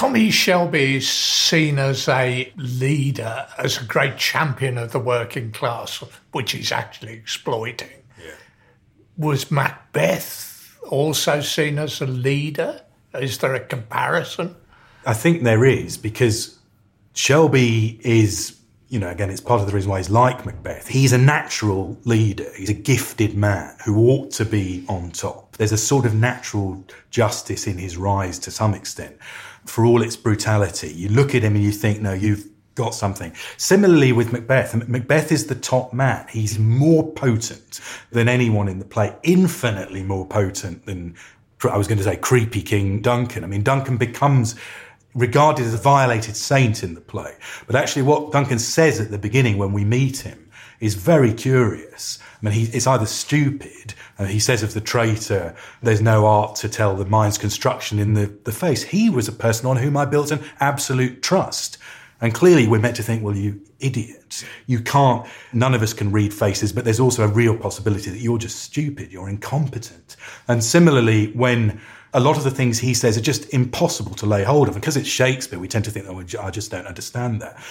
Tommy 0.00 0.30
Shelby 0.30 0.96
is 0.96 1.06
seen 1.06 1.78
as 1.78 2.08
a 2.08 2.50
leader, 2.56 3.46
as 3.58 3.82
a 3.82 3.84
great 3.84 4.16
champion 4.16 4.78
of 4.78 4.92
the 4.92 4.98
working 4.98 5.52
class, 5.52 6.02
which 6.32 6.52
he's 6.52 6.72
actually 6.72 7.12
exploiting. 7.12 7.90
Was 9.18 9.50
Macbeth 9.50 10.78
also 10.88 11.42
seen 11.42 11.78
as 11.78 12.00
a 12.00 12.06
leader? 12.06 12.80
Is 13.12 13.36
there 13.36 13.54
a 13.54 13.60
comparison? 13.60 14.56
I 15.04 15.12
think 15.12 15.42
there 15.42 15.66
is 15.66 15.98
because 15.98 16.58
Shelby 17.12 18.00
is, 18.02 18.58
you 18.88 18.98
know, 18.98 19.10
again, 19.10 19.28
it's 19.28 19.42
part 19.42 19.60
of 19.60 19.66
the 19.66 19.74
reason 19.74 19.90
why 19.90 19.98
he's 19.98 20.08
like 20.08 20.46
Macbeth. 20.46 20.88
He's 20.88 21.12
a 21.12 21.18
natural 21.18 21.98
leader. 22.04 22.50
He's 22.56 22.70
a 22.70 22.74
gifted 22.74 23.36
man 23.36 23.76
who 23.84 24.08
ought 24.08 24.30
to 24.30 24.46
be 24.46 24.82
on 24.88 25.10
top. 25.10 25.58
There's 25.58 25.72
a 25.72 25.76
sort 25.76 26.06
of 26.06 26.14
natural 26.14 26.82
justice 27.10 27.66
in 27.66 27.76
his 27.76 27.98
rise 27.98 28.38
to 28.38 28.50
some 28.50 28.72
extent. 28.72 29.18
For 29.66 29.84
all 29.84 30.02
its 30.02 30.16
brutality, 30.16 30.92
you 30.92 31.08
look 31.08 31.34
at 31.34 31.42
him 31.42 31.54
and 31.54 31.64
you 31.64 31.72
think, 31.72 32.00
no, 32.00 32.12
you've 32.12 32.46
got 32.74 32.94
something. 32.94 33.32
Similarly 33.56 34.12
with 34.12 34.32
Macbeth, 34.32 34.74
Macbeth 34.88 35.30
is 35.30 35.46
the 35.46 35.54
top 35.54 35.92
man. 35.92 36.26
He's 36.30 36.58
more 36.58 37.12
potent 37.12 37.80
than 38.10 38.28
anyone 38.28 38.68
in 38.68 38.78
the 38.78 38.84
play, 38.84 39.14
infinitely 39.22 40.02
more 40.02 40.26
potent 40.26 40.86
than, 40.86 41.14
I 41.70 41.76
was 41.76 41.86
going 41.88 41.98
to 41.98 42.04
say, 42.04 42.16
creepy 42.16 42.62
King 42.62 43.02
Duncan. 43.02 43.44
I 43.44 43.48
mean, 43.48 43.62
Duncan 43.62 43.96
becomes 43.96 44.56
regarded 45.14 45.66
as 45.66 45.74
a 45.74 45.78
violated 45.78 46.36
saint 46.36 46.82
in 46.82 46.94
the 46.94 47.00
play. 47.00 47.34
But 47.66 47.76
actually, 47.76 48.02
what 48.02 48.32
Duncan 48.32 48.58
says 48.58 49.00
at 49.00 49.10
the 49.10 49.18
beginning 49.18 49.58
when 49.58 49.72
we 49.72 49.84
meet 49.84 50.18
him 50.18 50.48
is 50.78 50.94
very 50.94 51.34
curious. 51.34 52.18
I 52.40 52.46
mean, 52.46 52.54
he, 52.54 52.62
it's 52.64 52.86
either 52.86 53.06
stupid, 53.06 53.94
uh, 54.18 54.24
he 54.24 54.38
says 54.38 54.62
of 54.62 54.72
the 54.72 54.80
traitor, 54.80 55.54
there's 55.82 56.00
no 56.00 56.26
art 56.26 56.56
to 56.56 56.68
tell 56.68 56.96
the 56.96 57.04
mind's 57.04 57.38
construction 57.38 57.98
in 57.98 58.14
the, 58.14 58.26
the 58.44 58.52
face. 58.52 58.82
He 58.82 59.10
was 59.10 59.28
a 59.28 59.32
person 59.32 59.66
on 59.66 59.76
whom 59.76 59.96
I 59.96 60.06
built 60.06 60.30
an 60.30 60.40
absolute 60.58 61.22
trust. 61.22 61.76
And 62.22 62.34
clearly, 62.34 62.66
we're 62.66 62.80
meant 62.80 62.96
to 62.96 63.02
think, 63.02 63.22
well, 63.22 63.36
you 63.36 63.60
idiot. 63.78 64.44
You 64.66 64.80
can't, 64.80 65.26
none 65.52 65.74
of 65.74 65.82
us 65.82 65.94
can 65.94 66.12
read 66.12 66.34
faces, 66.34 66.72
but 66.72 66.84
there's 66.84 67.00
also 67.00 67.24
a 67.24 67.28
real 67.28 67.56
possibility 67.56 68.10
that 68.10 68.18
you're 68.18 68.38
just 68.38 68.60
stupid, 68.60 69.10
you're 69.10 69.28
incompetent. 69.28 70.16
And 70.48 70.62
similarly, 70.62 71.32
when 71.32 71.80
a 72.12 72.20
lot 72.20 72.36
of 72.36 72.44
the 72.44 72.50
things 72.50 72.78
he 72.78 72.94
says 72.94 73.16
are 73.16 73.22
just 73.22 73.52
impossible 73.54 74.14
to 74.16 74.26
lay 74.26 74.42
hold 74.42 74.68
of. 74.68 74.74
Because 74.74 74.96
it's 74.96 75.08
Shakespeare, 75.08 75.58
we 75.58 75.68
tend 75.68 75.84
to 75.84 75.90
think, 75.90 76.06
oh, 76.08 76.22
I 76.40 76.50
just 76.50 76.70
don't 76.70 76.86
understand 76.86 77.40
that. 77.40 77.62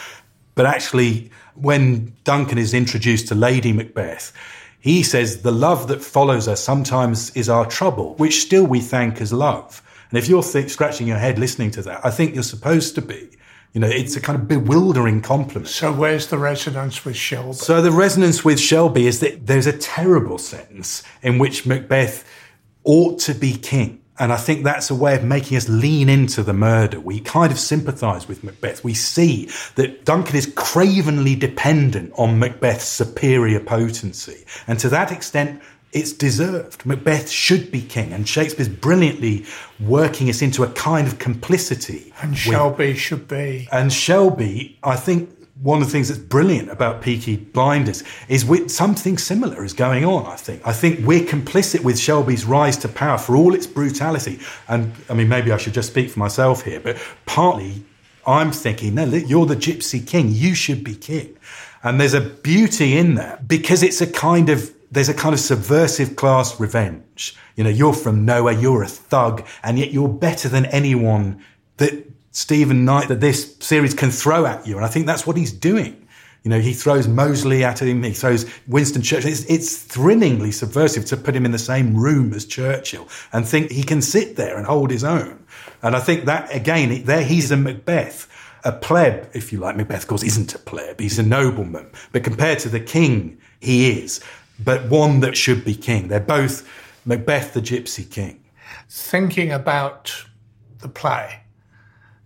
But 0.55 0.65
actually, 0.65 1.31
when 1.55 2.15
Duncan 2.23 2.57
is 2.57 2.73
introduced 2.73 3.27
to 3.29 3.35
Lady 3.35 3.71
Macbeth, 3.71 4.33
he 4.79 5.03
says, 5.03 5.41
the 5.41 5.51
love 5.51 5.87
that 5.89 6.01
follows 6.01 6.47
us 6.47 6.61
sometimes 6.61 7.31
is 7.35 7.49
our 7.49 7.65
trouble, 7.65 8.15
which 8.15 8.41
still 8.41 8.65
we 8.65 8.79
thank 8.79 9.19
as 9.19 9.33
love. 9.33 9.81
And 10.09 10.17
if 10.17 10.27
you're 10.27 10.43
th- 10.43 10.69
scratching 10.69 11.07
your 11.07 11.17
head 11.17 11.37
listening 11.37 11.71
to 11.71 11.81
that, 11.83 12.05
I 12.05 12.11
think 12.11 12.33
you're 12.33 12.43
supposed 12.43 12.95
to 12.95 13.01
be. 13.01 13.29
You 13.73 13.81
know, 13.81 13.87
it's 13.87 14.15
a 14.15 14.21
kind 14.21 14.39
of 14.39 14.47
bewildering 14.47 15.21
compliment. 15.21 15.67
So, 15.67 15.93
where's 15.93 16.27
the 16.27 16.39
resonance 16.39 17.05
with 17.05 17.15
Shelby? 17.15 17.53
So 17.53 17.83
the 17.83 17.91
resonance 17.91 18.43
with 18.43 18.59
Shelby 18.59 19.05
is 19.05 19.19
that 19.19 19.45
there's 19.45 19.67
a 19.67 19.77
terrible 19.77 20.39
sentence 20.39 21.03
in 21.21 21.37
which 21.37 21.67
Macbeth 21.67 22.25
ought 22.83 23.19
to 23.19 23.35
be 23.35 23.53
king. 23.53 23.98
And 24.19 24.33
I 24.33 24.37
think 24.37 24.63
that's 24.63 24.89
a 24.89 24.95
way 24.95 25.15
of 25.15 25.23
making 25.23 25.55
us 25.57 25.69
lean 25.69 26.09
into 26.09 26.43
the 26.43 26.53
murder. 26.53 26.99
We 26.99 27.21
kind 27.21 27.51
of 27.51 27.59
sympathize 27.59 28.27
with 28.27 28.43
Macbeth. 28.43 28.83
We 28.83 28.93
see 28.93 29.49
that 29.75 30.03
Duncan 30.05 30.35
is 30.35 30.51
cravenly 30.55 31.35
dependent 31.35 32.11
on 32.17 32.37
Macbeth's 32.37 32.83
superior 32.83 33.61
potency. 33.61 34.43
And 34.67 34.77
to 34.79 34.89
that 34.89 35.11
extent, 35.11 35.61
it's 35.93 36.11
deserved. 36.11 36.85
Macbeth 36.85 37.29
should 37.29 37.71
be 37.71 37.81
king. 37.81 38.11
And 38.13 38.27
Shakespeare's 38.27 38.69
brilliantly 38.69 39.45
working 39.79 40.29
us 40.29 40.41
into 40.41 40.63
a 40.63 40.67
kind 40.73 41.07
of 41.07 41.17
complicity. 41.19 42.13
and 42.21 42.31
with- 42.31 42.39
Shelby 42.39 42.93
should 42.95 43.27
be. 43.27 43.67
and 43.71 43.91
Shelby, 43.91 44.77
I 44.83 44.97
think 44.97 45.29
one 45.61 45.81
of 45.81 45.87
the 45.87 45.91
things 45.91 46.07
that's 46.07 46.19
brilliant 46.19 46.69
about 46.69 47.01
Peaky 47.01 47.35
Blinders 47.35 48.03
is 48.29 48.45
with 48.45 48.71
something 48.71 49.17
similar 49.17 49.65
is 49.65 49.73
going 49.73 50.05
on. 50.05 50.25
I 50.25 50.35
think. 50.35 50.65
I 50.65 50.73
think 50.73 51.05
we're 51.05 51.25
complicit 51.25 51.83
with 51.83 51.99
Shelby's 51.99 52.45
rise 52.45 52.77
to 52.77 52.87
power 52.87 53.17
for 53.17 53.35
all 53.35 53.53
its 53.53 53.67
brutality. 53.67 54.39
And 54.67 54.93
I 55.09 55.13
mean, 55.13 55.27
maybe 55.27 55.51
I 55.51 55.57
should 55.57 55.73
just 55.73 55.89
speak 55.89 56.09
for 56.09 56.19
myself 56.19 56.63
here, 56.63 56.79
but 56.79 56.97
partly 57.25 57.83
I'm 58.25 58.51
thinking, 58.51 58.95
no, 58.95 59.05
you're 59.05 59.45
the 59.45 59.55
Gypsy 59.55 60.05
King. 60.05 60.29
You 60.29 60.53
should 60.53 60.83
be 60.83 60.95
king. 60.95 61.35
And 61.81 61.99
there's 61.99 62.13
a 62.13 62.21
beauty 62.21 62.97
in 62.97 63.15
that 63.15 63.47
because 63.47 63.81
it's 63.83 64.01
a 64.01 64.07
kind 64.07 64.49
of 64.49 64.73
there's 64.91 65.09
a 65.09 65.13
kind 65.13 65.33
of 65.33 65.39
subversive 65.39 66.15
class 66.15 66.59
revenge. 66.59 67.35
You 67.55 67.63
know, 67.63 67.69
you're 67.69 67.93
from 67.93 68.25
nowhere, 68.25 68.53
you're 68.53 68.83
a 68.83 68.87
thug, 68.87 69.45
and 69.63 69.77
yet 69.77 69.91
you're 69.91 70.09
better 70.09 70.49
than 70.49 70.65
anyone 70.67 71.43
that 71.77 72.08
Steven 72.31 72.85
Knight, 72.85 73.07
that 73.07 73.21
this 73.21 73.55
series 73.59 73.93
can 73.93 74.11
throw 74.11 74.45
at 74.45 74.65
you. 74.67 74.75
And 74.75 74.85
I 74.85 74.89
think 74.89 75.05
that's 75.05 75.25
what 75.25 75.37
he's 75.37 75.51
doing. 75.51 76.07
You 76.43 76.49
know, 76.49 76.59
he 76.59 76.73
throws 76.73 77.07
Mosley 77.07 77.65
at 77.65 77.81
him, 77.81 78.03
he 78.03 78.13
throws 78.13 78.49
Winston 78.67 79.01
Churchill. 79.01 79.29
It's, 79.29 79.43
it's, 79.45 79.83
thrillingly 79.83 80.51
subversive 80.51 81.05
to 81.05 81.17
put 81.17 81.35
him 81.35 81.45
in 81.45 81.51
the 81.51 81.59
same 81.59 81.97
room 81.97 82.33
as 82.33 82.45
Churchill 82.45 83.09
and 83.33 83.45
think 83.45 83.71
he 83.71 83.83
can 83.83 84.01
sit 84.01 84.37
there 84.37 84.57
and 84.57 84.65
hold 84.65 84.89
his 84.89 85.03
own. 85.03 85.45
And 85.81 85.95
I 85.95 85.99
think 85.99 86.25
that, 86.25 86.53
again, 86.55 87.03
there 87.03 87.23
he's 87.23 87.51
a 87.51 87.57
Macbeth. 87.57 88.27
A 88.65 88.73
pleb, 88.73 89.29
if 89.33 89.53
you 89.53 89.59
like, 89.59 89.77
Macbeth, 89.77 90.03
of 90.03 90.07
course, 90.07 90.23
isn't 90.23 90.53
a 90.53 90.59
pleb, 90.59 90.99
he's 90.99 91.17
a 91.17 91.23
nobleman. 91.23 91.89
But 92.11 92.23
compared 92.23 92.59
to 92.59 92.69
the 92.69 92.79
king, 92.79 93.37
he 93.59 94.01
is. 94.01 94.21
But 94.63 94.89
one 94.89 95.21
that 95.21 95.37
should 95.37 95.63
be 95.63 95.75
king. 95.75 96.09
They're 96.09 96.19
both 96.19 96.67
Macbeth, 97.05 97.53
the 97.53 97.61
gypsy 97.61 98.09
king. 98.09 98.43
Thinking 98.89 99.51
about 99.51 100.25
the 100.79 100.89
play, 100.89 101.41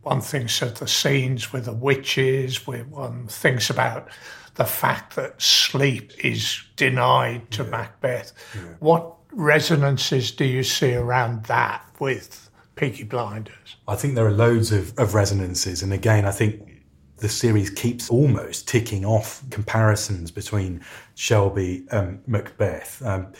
one 0.03 0.21
thinks 0.21 0.61
of 0.61 0.79
the 0.79 0.87
scenes 0.87 1.51
with 1.51 1.65
the 1.65 1.73
witches, 1.73 2.67
where 2.67 2.83
one 2.83 3.27
thinks 3.27 3.69
about 3.69 4.09
the 4.55 4.65
fact 4.65 5.15
that 5.15 5.41
sleep 5.41 6.11
is 6.23 6.61
denied 6.75 7.49
to 7.51 7.63
yeah. 7.63 7.69
Macbeth. 7.69 8.33
Yeah. 8.53 8.61
What 8.79 9.13
resonances 9.31 10.31
do 10.31 10.45
you 10.45 10.63
see 10.63 10.93
around 10.93 11.45
that 11.45 11.83
with 11.99 12.49
Peaky 12.75 13.03
Blinders? 13.03 13.77
I 13.87 13.95
think 13.95 14.15
there 14.15 14.27
are 14.27 14.31
loads 14.31 14.71
of, 14.71 14.97
of 14.99 15.13
resonances. 15.13 15.81
And 15.81 15.91
again, 15.91 16.25
I 16.25 16.31
think 16.31 16.83
the 17.17 17.29
series 17.29 17.69
keeps 17.69 18.09
almost 18.09 18.67
ticking 18.67 19.05
off 19.05 19.41
comparisons 19.49 20.29
between 20.29 20.83
Shelby 21.15 21.85
and 21.91 22.21
Macbeth. 22.27 23.01
Um, 23.03 23.33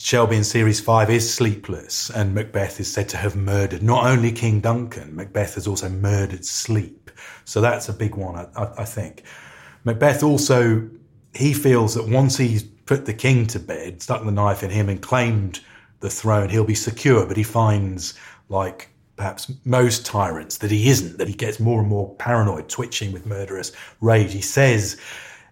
Shelby 0.00 0.36
in 0.36 0.44
series 0.44 0.80
five 0.80 1.10
is 1.10 1.32
sleepless, 1.32 2.08
and 2.10 2.32
Macbeth 2.32 2.78
is 2.78 2.90
said 2.90 3.08
to 3.10 3.16
have 3.16 3.34
murdered 3.34 3.82
not 3.82 4.06
only 4.06 4.30
King 4.30 4.60
Duncan, 4.60 5.14
Macbeth 5.16 5.56
has 5.56 5.66
also 5.66 5.88
murdered 5.88 6.44
Sleep. 6.44 7.10
So 7.44 7.60
that's 7.60 7.88
a 7.88 7.92
big 7.92 8.14
one, 8.14 8.36
I, 8.36 8.70
I, 8.78 8.84
think. 8.84 9.24
Macbeth 9.82 10.22
also, 10.22 10.88
he 11.34 11.52
feels 11.52 11.94
that 11.94 12.06
once 12.06 12.36
he's 12.36 12.62
put 12.62 13.06
the 13.06 13.12
king 13.12 13.48
to 13.48 13.58
bed, 13.58 14.00
stuck 14.00 14.24
the 14.24 14.30
knife 14.30 14.62
in 14.62 14.70
him, 14.70 14.88
and 14.88 15.02
claimed 15.02 15.60
the 15.98 16.10
throne, 16.10 16.48
he'll 16.48 16.62
be 16.62 16.76
secure. 16.76 17.26
But 17.26 17.36
he 17.36 17.42
finds, 17.42 18.14
like 18.48 18.90
perhaps 19.16 19.52
most 19.64 20.06
tyrants, 20.06 20.58
that 20.58 20.70
he 20.70 20.88
isn't, 20.88 21.18
that 21.18 21.26
he 21.26 21.34
gets 21.34 21.58
more 21.58 21.80
and 21.80 21.88
more 21.88 22.14
paranoid, 22.14 22.68
twitching 22.68 23.10
with 23.10 23.26
murderous 23.26 23.72
rage. 24.00 24.32
He 24.32 24.42
says, 24.42 24.96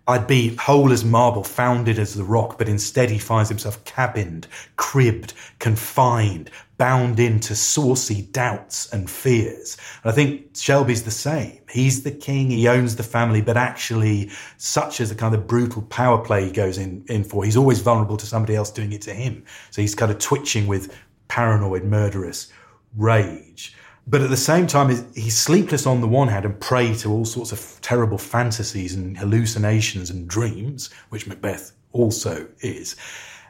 I'd 0.08 0.28
be 0.28 0.54
whole 0.54 0.92
as 0.92 1.04
marble, 1.04 1.42
founded 1.42 1.98
as 1.98 2.14
the 2.14 2.22
rock, 2.22 2.58
but 2.58 2.68
instead 2.68 3.10
he 3.10 3.18
finds 3.18 3.48
himself 3.48 3.84
cabined, 3.84 4.46
cribbed, 4.76 5.34
confined, 5.58 6.50
bound 6.78 7.18
into 7.18 7.56
saucy 7.56 8.22
doubts 8.22 8.92
and 8.92 9.10
fears. 9.10 9.76
And 10.04 10.12
I 10.12 10.14
think 10.14 10.56
Shelby's 10.56 11.02
the 11.02 11.10
same. 11.10 11.58
He's 11.68 12.04
the 12.04 12.12
king, 12.12 12.50
he 12.50 12.68
owns 12.68 12.94
the 12.94 13.02
family, 13.02 13.40
but 13.40 13.56
actually, 13.56 14.30
such 14.58 15.00
as 15.00 15.08
the 15.08 15.16
kind 15.16 15.34
of 15.34 15.48
brutal 15.48 15.82
power 15.82 16.25
play 16.25 16.44
he 16.44 16.52
goes 16.52 16.78
in, 16.78 17.04
in 17.08 17.25
for, 17.25 17.44
he's 17.44 17.56
always 17.56 17.80
vulnerable 17.80 18.16
to 18.16 18.26
somebody 18.26 18.54
else 18.54 18.70
doing 18.70 18.92
it 18.92 19.02
to 19.02 19.14
him. 19.14 19.44
So 19.72 19.82
he's 19.82 19.94
kind 19.96 20.12
of 20.12 20.18
twitching 20.18 20.68
with 20.68 20.96
paranoid, 21.26 21.82
murderous 21.82 22.52
rage. 22.96 23.75
But 24.08 24.20
at 24.20 24.30
the 24.30 24.36
same 24.36 24.68
time, 24.68 24.88
he's 25.14 25.36
sleepless 25.36 25.84
on 25.84 26.00
the 26.00 26.06
one 26.06 26.28
hand 26.28 26.44
and 26.44 26.60
prey 26.60 26.94
to 26.96 27.10
all 27.10 27.25
sorts 27.25 27.50
of 27.50 27.78
terrible 27.82 28.18
fantasies 28.18 28.94
and 28.94 29.18
hallucinations 29.18 30.10
and 30.10 30.28
dreams, 30.28 30.90
which 31.08 31.26
Macbeth 31.26 31.72
also 31.92 32.46
is. 32.60 32.94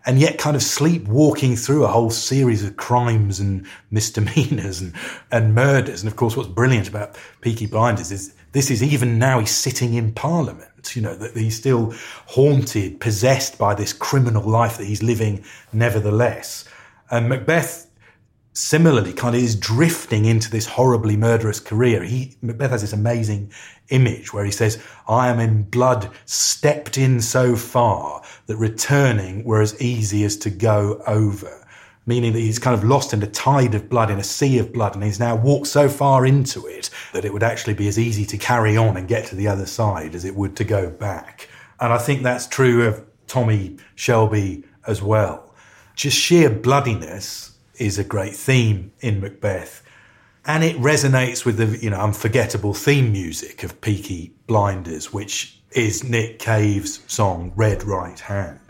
And 0.06 0.18
yet, 0.20 0.38
kind 0.38 0.56
of 0.56 0.62
sleepwalking 0.62 1.56
through 1.56 1.84
a 1.84 1.88
whole 1.88 2.10
series 2.10 2.64
of 2.64 2.76
crimes 2.76 3.40
and 3.40 3.66
misdemeanors 3.90 4.80
and, 4.80 4.94
and 5.32 5.54
murders. 5.54 6.00
And 6.00 6.10
of 6.10 6.16
course, 6.16 6.36
what's 6.36 6.48
brilliant 6.48 6.88
about 6.88 7.18
Peaky 7.40 7.66
Blinders 7.66 8.12
is 8.12 8.32
this 8.52 8.70
is 8.70 8.82
even 8.82 9.18
now 9.18 9.40
he's 9.40 9.50
sitting 9.50 9.94
in 9.94 10.12
Parliament, 10.12 10.96
you 10.96 11.02
know, 11.02 11.16
that 11.16 11.36
he's 11.36 11.56
still 11.56 11.92
haunted, 12.26 13.00
possessed 13.00 13.58
by 13.58 13.74
this 13.74 13.92
criminal 13.92 14.48
life 14.48 14.78
that 14.78 14.86
he's 14.86 15.02
living 15.02 15.44
nevertheless. 15.72 16.64
And 17.10 17.28
Macbeth 17.28 17.85
similarly 18.56 19.12
kind 19.12 19.36
of 19.36 19.42
is 19.42 19.54
drifting 19.54 20.24
into 20.24 20.50
this 20.50 20.66
horribly 20.66 21.14
murderous 21.14 21.60
career. 21.60 22.02
He 22.02 22.36
Macbeth 22.40 22.70
has 22.70 22.80
this 22.80 22.94
amazing 22.94 23.52
image 23.90 24.32
where 24.32 24.46
he 24.46 24.50
says, 24.50 24.82
I 25.06 25.28
am 25.28 25.38
in 25.40 25.64
blood 25.64 26.10
stepped 26.24 26.96
in 26.96 27.20
so 27.20 27.54
far 27.54 28.22
that 28.46 28.56
returning 28.56 29.44
were 29.44 29.60
as 29.60 29.80
easy 29.80 30.24
as 30.24 30.38
to 30.38 30.50
go 30.50 31.02
over. 31.06 31.66
Meaning 32.06 32.32
that 32.32 32.38
he's 32.38 32.58
kind 32.58 32.74
of 32.74 32.84
lost 32.84 33.12
in 33.12 33.22
a 33.22 33.26
tide 33.26 33.74
of 33.74 33.90
blood, 33.90 34.10
in 34.10 34.18
a 34.18 34.24
sea 34.24 34.58
of 34.58 34.72
blood, 34.72 34.94
and 34.94 35.04
he's 35.04 35.20
now 35.20 35.36
walked 35.36 35.66
so 35.66 35.88
far 35.88 36.24
into 36.24 36.66
it 36.66 36.88
that 37.12 37.24
it 37.24 37.32
would 37.32 37.42
actually 37.42 37.74
be 37.74 37.88
as 37.88 37.98
easy 37.98 38.24
to 38.24 38.38
carry 38.38 38.76
on 38.76 38.96
and 38.96 39.06
get 39.06 39.26
to 39.26 39.34
the 39.34 39.48
other 39.48 39.66
side 39.66 40.14
as 40.14 40.24
it 40.24 40.34
would 40.34 40.56
to 40.56 40.64
go 40.64 40.88
back. 40.88 41.48
And 41.78 41.92
I 41.92 41.98
think 41.98 42.22
that's 42.22 42.46
true 42.46 42.86
of 42.86 43.04
Tommy 43.26 43.76
Shelby 43.96 44.64
as 44.86 45.02
well. 45.02 45.52
Just 45.94 46.16
sheer 46.16 46.48
bloodiness 46.48 47.55
is 47.78 47.98
a 47.98 48.04
great 48.04 48.34
theme 48.34 48.92
in 49.00 49.20
Macbeth. 49.20 49.82
And 50.44 50.62
it 50.62 50.76
resonates 50.76 51.44
with 51.44 51.56
the, 51.56 51.78
you 51.78 51.90
know, 51.90 52.00
unforgettable 52.00 52.74
theme 52.74 53.12
music 53.12 53.62
of 53.62 53.80
Peaky 53.80 54.32
Blinders, 54.46 55.12
which 55.12 55.60
is 55.72 56.04
Nick 56.04 56.38
Cave's 56.38 57.02
song 57.06 57.52
Red 57.56 57.82
Right 57.82 58.18
Hand. 58.18 58.60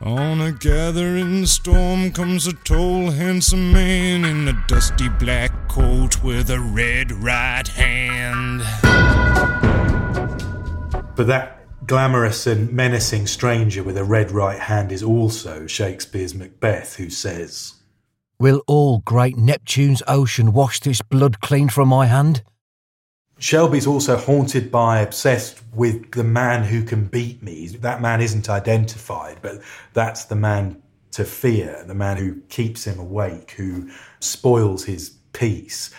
On 0.00 0.40
a 0.42 0.52
gathering 0.52 1.46
storm 1.46 2.12
comes 2.12 2.46
a 2.46 2.52
tall, 2.52 3.10
handsome 3.10 3.72
man 3.72 4.24
in 4.24 4.46
a 4.46 4.64
dusty 4.66 5.08
black 5.08 5.68
coat 5.68 6.22
with 6.22 6.50
a 6.50 6.60
red 6.60 7.12
right 7.12 7.66
hand. 7.66 8.60
But 11.16 11.26
that 11.28 11.86
glamorous 11.86 12.46
and 12.46 12.70
menacing 12.72 13.26
stranger 13.26 13.82
with 13.82 13.96
a 13.96 14.04
red 14.04 14.32
right 14.32 14.58
hand 14.58 14.92
is 14.92 15.02
also 15.02 15.66
Shakespeare's 15.66 16.34
Macbeth, 16.34 16.96
who 16.96 17.08
says, 17.08 17.74
Will 18.38 18.62
all 18.66 18.98
great 18.98 19.38
Neptune's 19.38 20.02
ocean 20.06 20.52
wash 20.52 20.80
this 20.80 21.00
blood 21.00 21.40
clean 21.40 21.70
from 21.70 21.88
my 21.88 22.04
hand? 22.04 22.42
Shelby's 23.38 23.86
also 23.86 24.18
haunted 24.18 24.70
by, 24.70 25.00
obsessed 25.00 25.62
with 25.74 26.12
the 26.12 26.24
man 26.24 26.64
who 26.64 26.82
can 26.82 27.06
beat 27.06 27.42
me. 27.42 27.68
That 27.68 28.02
man 28.02 28.20
isn't 28.20 28.50
identified, 28.50 29.38
but 29.40 29.62
that's 29.94 30.26
the 30.26 30.36
man 30.36 30.82
to 31.12 31.24
fear, 31.24 31.82
the 31.86 31.94
man 31.94 32.18
who 32.18 32.40
keeps 32.48 32.86
him 32.86 32.98
awake, 32.98 33.52
who 33.52 33.88
spoils 34.20 34.84
his 34.84 35.16
peace. 35.32 35.90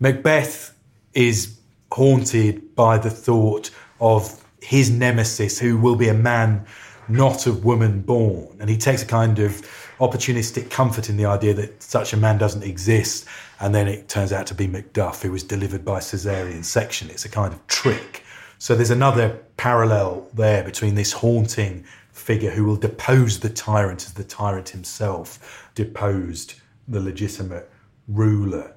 Macbeth 0.00 0.76
is 1.12 1.60
haunted 1.92 2.74
by 2.74 2.98
the 2.98 3.10
thought 3.10 3.70
of 4.00 4.44
his 4.60 4.90
nemesis, 4.90 5.60
who 5.60 5.76
will 5.76 5.96
be 5.96 6.08
a 6.08 6.14
man 6.14 6.66
not 7.08 7.46
of 7.46 7.64
woman 7.64 8.00
born. 8.00 8.56
And 8.58 8.68
he 8.68 8.76
takes 8.76 9.02
a 9.02 9.06
kind 9.06 9.38
of 9.38 9.64
opportunistic 10.08 10.70
comfort 10.70 11.08
in 11.08 11.16
the 11.16 11.26
idea 11.26 11.54
that 11.54 11.82
such 11.82 12.12
a 12.12 12.16
man 12.16 12.38
doesn't 12.38 12.62
exist. 12.62 13.26
And 13.60 13.74
then 13.74 13.88
it 13.88 14.08
turns 14.08 14.32
out 14.32 14.46
to 14.48 14.54
be 14.54 14.68
Macduff, 14.68 15.22
who 15.22 15.32
was 15.32 15.42
delivered 15.42 15.84
by 15.84 16.00
caesarean 16.00 16.62
section. 16.62 17.08
It's 17.10 17.24
a 17.24 17.28
kind 17.28 17.52
of 17.54 17.66
trick. 17.66 18.22
So 18.58 18.74
there's 18.74 18.90
another 18.90 19.40
parallel 19.56 20.28
there 20.34 20.62
between 20.62 20.94
this 20.94 21.12
haunting 21.12 21.84
figure 22.12 22.50
who 22.50 22.64
will 22.64 22.76
depose 22.76 23.40
the 23.40 23.50
tyrant 23.50 24.04
as 24.06 24.14
the 24.14 24.24
tyrant 24.24 24.68
himself 24.68 25.70
deposed 25.74 26.54
the 26.86 27.00
legitimate 27.00 27.70
ruler. 28.08 28.74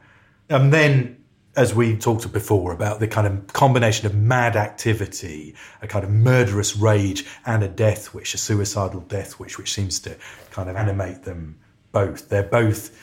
And 0.49 0.73
then 0.73 1.16
as 1.57 1.73
we 1.73 1.97
talked 1.97 2.31
before 2.31 2.71
about 2.71 2.99
the 2.99 3.07
kind 3.07 3.25
of 3.25 3.47
combination 3.47 4.05
of 4.05 4.13
mad 4.13 4.55
activity, 4.55 5.55
a 5.81 5.87
kind 5.87 6.05
of 6.05 6.11
murderous 6.11 6.77
rage, 6.77 7.25
and 7.47 7.63
a 7.63 7.67
death 7.67 8.13
wish, 8.13 8.35
a 8.35 8.37
suicidal 8.37 9.01
death 9.01 9.39
wish, 9.39 9.57
which 9.57 9.73
seems 9.73 9.99
to 9.99 10.15
kind 10.51 10.69
of 10.69 10.75
animate 10.75 11.23
them 11.23 11.57
both. 11.91 12.29
They're 12.29 12.43
both 12.43 12.95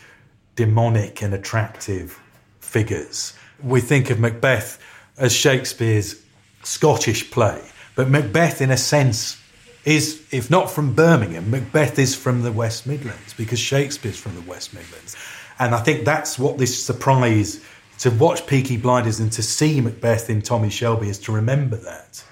demonic 0.55 1.21
and 1.21 1.35
attractive 1.35 2.21
figures. 2.61 3.37
We 3.61 3.81
think 3.81 4.09
of 4.09 4.21
Macbeth 4.21 4.81
as 5.19 5.33
Shakespeare's 5.33 6.23
Scottish 6.63 7.33
play, 7.33 7.61
but 7.97 8.09
Macbeth, 8.09 8.61
in 8.61 8.71
a 8.71 8.77
sense, 8.77 9.37
is, 9.85 10.25
if 10.31 10.49
not 10.49 10.71
from 10.71 10.95
Birmingham, 10.95 11.51
Macbeth 11.51 11.99
is 11.99 12.15
from 12.15 12.43
the 12.43 12.53
West 12.53 12.87
Midlands 12.87 13.35
because 13.35 13.59
Shakespeare's 13.59 14.19
from 14.19 14.37
the 14.37 14.43
West 14.43 14.73
Midlands. 14.73 15.17
And 15.59 15.75
I 15.75 15.81
think 15.81 16.05
that's 16.05 16.39
what 16.39 16.59
this 16.59 16.85
surprise 16.85 17.61
to 17.99 18.11
watch 18.11 18.47
Peaky 18.47 18.77
Blinders 18.77 19.21
and 19.21 19.33
to 19.33 19.43
see 19.43 19.81
Macbeth 19.81 20.29
in 20.29 20.43
Tommy 20.43 20.71
Shelby 20.71 21.09
is 21.09 21.19
to 21.21 21.33
remember 21.33 21.77
that. 21.77 22.25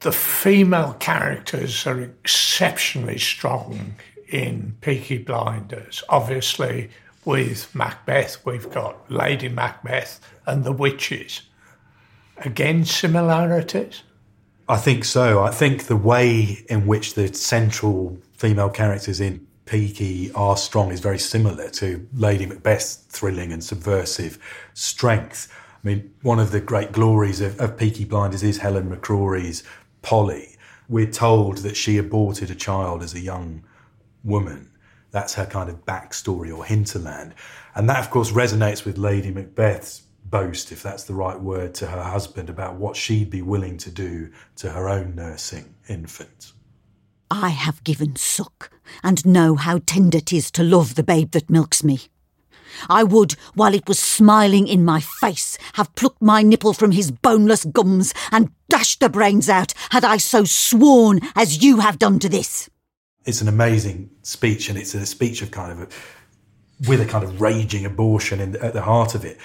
The 0.00 0.12
female 0.12 0.94
characters 0.94 1.86
are 1.86 2.00
exceptionally 2.00 3.18
strong 3.18 3.94
in 4.28 4.76
Peaky 4.80 5.18
Blinders. 5.18 6.02
Obviously, 6.08 6.90
with 7.24 7.72
Macbeth, 7.74 8.44
we've 8.44 8.70
got 8.70 9.10
Lady 9.10 9.48
Macbeth 9.48 10.20
and 10.46 10.64
the 10.64 10.72
witches. 10.72 11.42
Again, 12.38 12.84
similarities? 12.84 14.02
I 14.68 14.76
think 14.76 15.04
so. 15.04 15.42
I 15.42 15.50
think 15.50 15.84
the 15.84 15.96
way 15.96 16.64
in 16.68 16.86
which 16.86 17.14
the 17.14 17.32
central 17.32 18.18
female 18.32 18.70
characters 18.70 19.20
in 19.20 19.46
Peaky 19.64 20.32
are 20.32 20.56
strong 20.56 20.90
is 20.90 21.00
very 21.00 21.18
similar 21.18 21.68
to 21.70 22.06
Lady 22.14 22.46
Macbeth's 22.46 22.96
thrilling 23.08 23.52
and 23.52 23.62
subversive 23.62 24.38
strength. 24.74 25.52
I 25.82 25.86
mean, 25.86 26.12
one 26.22 26.40
of 26.40 26.50
the 26.50 26.60
great 26.60 26.92
glories 26.92 27.40
of, 27.40 27.60
of 27.60 27.76
Peaky 27.76 28.04
Blinders 28.04 28.42
is 28.42 28.58
Helen 28.58 28.90
McCrory's 28.90 29.62
Polly. 30.02 30.56
We're 30.88 31.10
told 31.10 31.58
that 31.58 31.76
she 31.76 31.96
aborted 31.96 32.50
a 32.50 32.54
child 32.54 33.02
as 33.02 33.14
a 33.14 33.20
young 33.20 33.64
woman. 34.24 34.70
That's 35.10 35.34
her 35.34 35.46
kind 35.46 35.70
of 35.70 35.84
backstory 35.84 36.56
or 36.56 36.64
hinterland. 36.64 37.34
And 37.74 37.88
that, 37.88 38.00
of 38.00 38.10
course, 38.10 38.32
resonates 38.32 38.84
with 38.84 38.98
Lady 38.98 39.30
Macbeth's 39.30 40.02
boast, 40.24 40.72
if 40.72 40.82
that's 40.82 41.04
the 41.04 41.14
right 41.14 41.38
word, 41.38 41.74
to 41.74 41.86
her 41.86 42.02
husband 42.02 42.48
about 42.50 42.76
what 42.76 42.96
she'd 42.96 43.30
be 43.30 43.42
willing 43.42 43.76
to 43.78 43.90
do 43.90 44.30
to 44.56 44.70
her 44.70 44.88
own 44.88 45.14
nursing 45.14 45.74
infant. 45.88 46.52
I 47.34 47.48
have 47.48 47.82
given 47.82 48.14
suck, 48.16 48.70
and 49.02 49.24
know 49.24 49.56
how 49.56 49.78
tender 49.78 50.18
tender 50.18 50.20
'tis 50.20 50.50
to 50.50 50.62
love 50.62 50.96
the 50.96 51.02
babe 51.02 51.30
that 51.30 51.48
milks 51.48 51.82
me. 51.82 52.00
I 52.90 53.04
would, 53.04 53.32
while 53.54 53.74
it 53.74 53.88
was 53.88 53.98
smiling 53.98 54.68
in 54.68 54.84
my 54.84 55.00
face, 55.00 55.56
have 55.74 55.94
plucked 55.94 56.20
my 56.20 56.42
nipple 56.42 56.74
from 56.74 56.90
his 56.90 57.10
boneless 57.10 57.64
gums 57.64 58.12
and 58.30 58.50
dashed 58.68 59.00
the 59.00 59.08
brains 59.08 59.48
out, 59.48 59.72
had 59.90 60.04
I 60.04 60.18
so 60.18 60.44
sworn 60.44 61.20
as 61.34 61.62
you 61.62 61.80
have 61.80 61.98
done 61.98 62.18
to 62.18 62.28
this. 62.28 62.68
It's 63.24 63.40
an 63.40 63.48
amazing 63.48 64.10
speech, 64.20 64.68
and 64.68 64.78
it's 64.78 64.94
a 64.94 65.06
speech 65.06 65.40
of 65.40 65.50
kind 65.50 65.72
of 65.72 65.80
a, 65.80 65.88
with 66.86 67.00
a 67.00 67.06
kind 67.06 67.24
of 67.24 67.40
raging 67.40 67.86
abortion 67.86 68.40
in, 68.40 68.56
at 68.56 68.74
the 68.74 68.82
heart 68.82 69.14
of 69.14 69.24
it. 69.24 69.38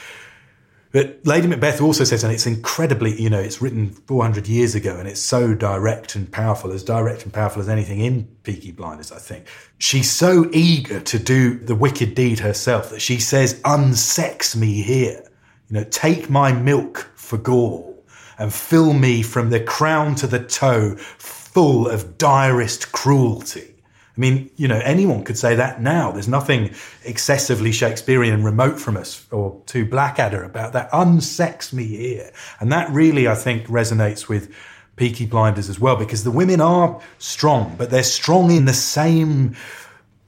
But 0.91 1.19
Lady 1.25 1.47
Macbeth 1.47 1.81
also 1.81 2.03
says, 2.03 2.23
and 2.23 2.31
it's 2.31 2.47
incredibly, 2.47 3.21
you 3.21 3.29
know, 3.29 3.39
it's 3.39 3.61
written 3.61 3.89
400 3.89 4.47
years 4.47 4.73
ago 4.73 4.97
and 4.97 5.07
it's 5.07 5.19
so 5.19 5.53
direct 5.53 6.15
and 6.15 6.31
powerful, 6.31 6.71
as 6.71 6.83
direct 6.83 7.23
and 7.23 7.33
powerful 7.33 7.61
as 7.61 7.69
anything 7.69 7.99
in 7.99 8.25
Peaky 8.43 8.71
Blinders, 8.71 9.11
I 9.11 9.19
think. 9.19 9.47
She's 9.79 10.09
so 10.09 10.49
eager 10.53 10.99
to 11.01 11.19
do 11.19 11.59
the 11.59 11.75
wicked 11.75 12.15
deed 12.15 12.39
herself 12.39 12.89
that 12.91 13.01
she 13.01 13.19
says, 13.19 13.61
unsex 13.61 14.55
me 14.55 14.81
here. 14.81 15.23
You 15.69 15.79
know, 15.79 15.83
take 15.85 16.29
my 16.29 16.53
milk 16.53 17.11
for 17.15 17.37
gall 17.37 18.03
and 18.39 18.53
fill 18.53 18.93
me 18.93 19.21
from 19.21 19.49
the 19.49 19.59
crown 19.59 20.15
to 20.15 20.27
the 20.27 20.39
toe 20.39 20.95
full 20.95 21.87
of 21.89 22.17
direst 22.17 22.91
cruelty. 22.91 23.73
I 24.17 24.19
mean, 24.19 24.49
you 24.55 24.67
know, 24.67 24.81
anyone 24.83 25.23
could 25.23 25.37
say 25.37 25.55
that 25.55 25.79
now. 25.79 26.11
There's 26.11 26.27
nothing 26.27 26.73
excessively 27.05 27.71
Shakespearean 27.71 28.43
remote 28.43 28.79
from 28.79 28.97
us 28.97 29.27
or 29.31 29.61
too 29.67 29.85
Blackadder 29.85 30.43
about 30.43 30.73
that. 30.73 30.89
Unsex 30.91 31.71
me 31.71 31.85
here. 31.85 32.31
And 32.59 32.71
that 32.71 32.89
really, 32.89 33.27
I 33.27 33.35
think, 33.35 33.67
resonates 33.67 34.27
with 34.27 34.51
Peaky 34.95 35.27
Blinders 35.27 35.69
as 35.69 35.79
well, 35.79 35.95
because 35.95 36.23
the 36.23 36.31
women 36.31 36.59
are 36.59 36.99
strong, 37.19 37.75
but 37.77 37.91
they're 37.91 38.01
strong 38.01 38.49
in 38.49 38.65
the 38.65 38.73
same 38.73 39.55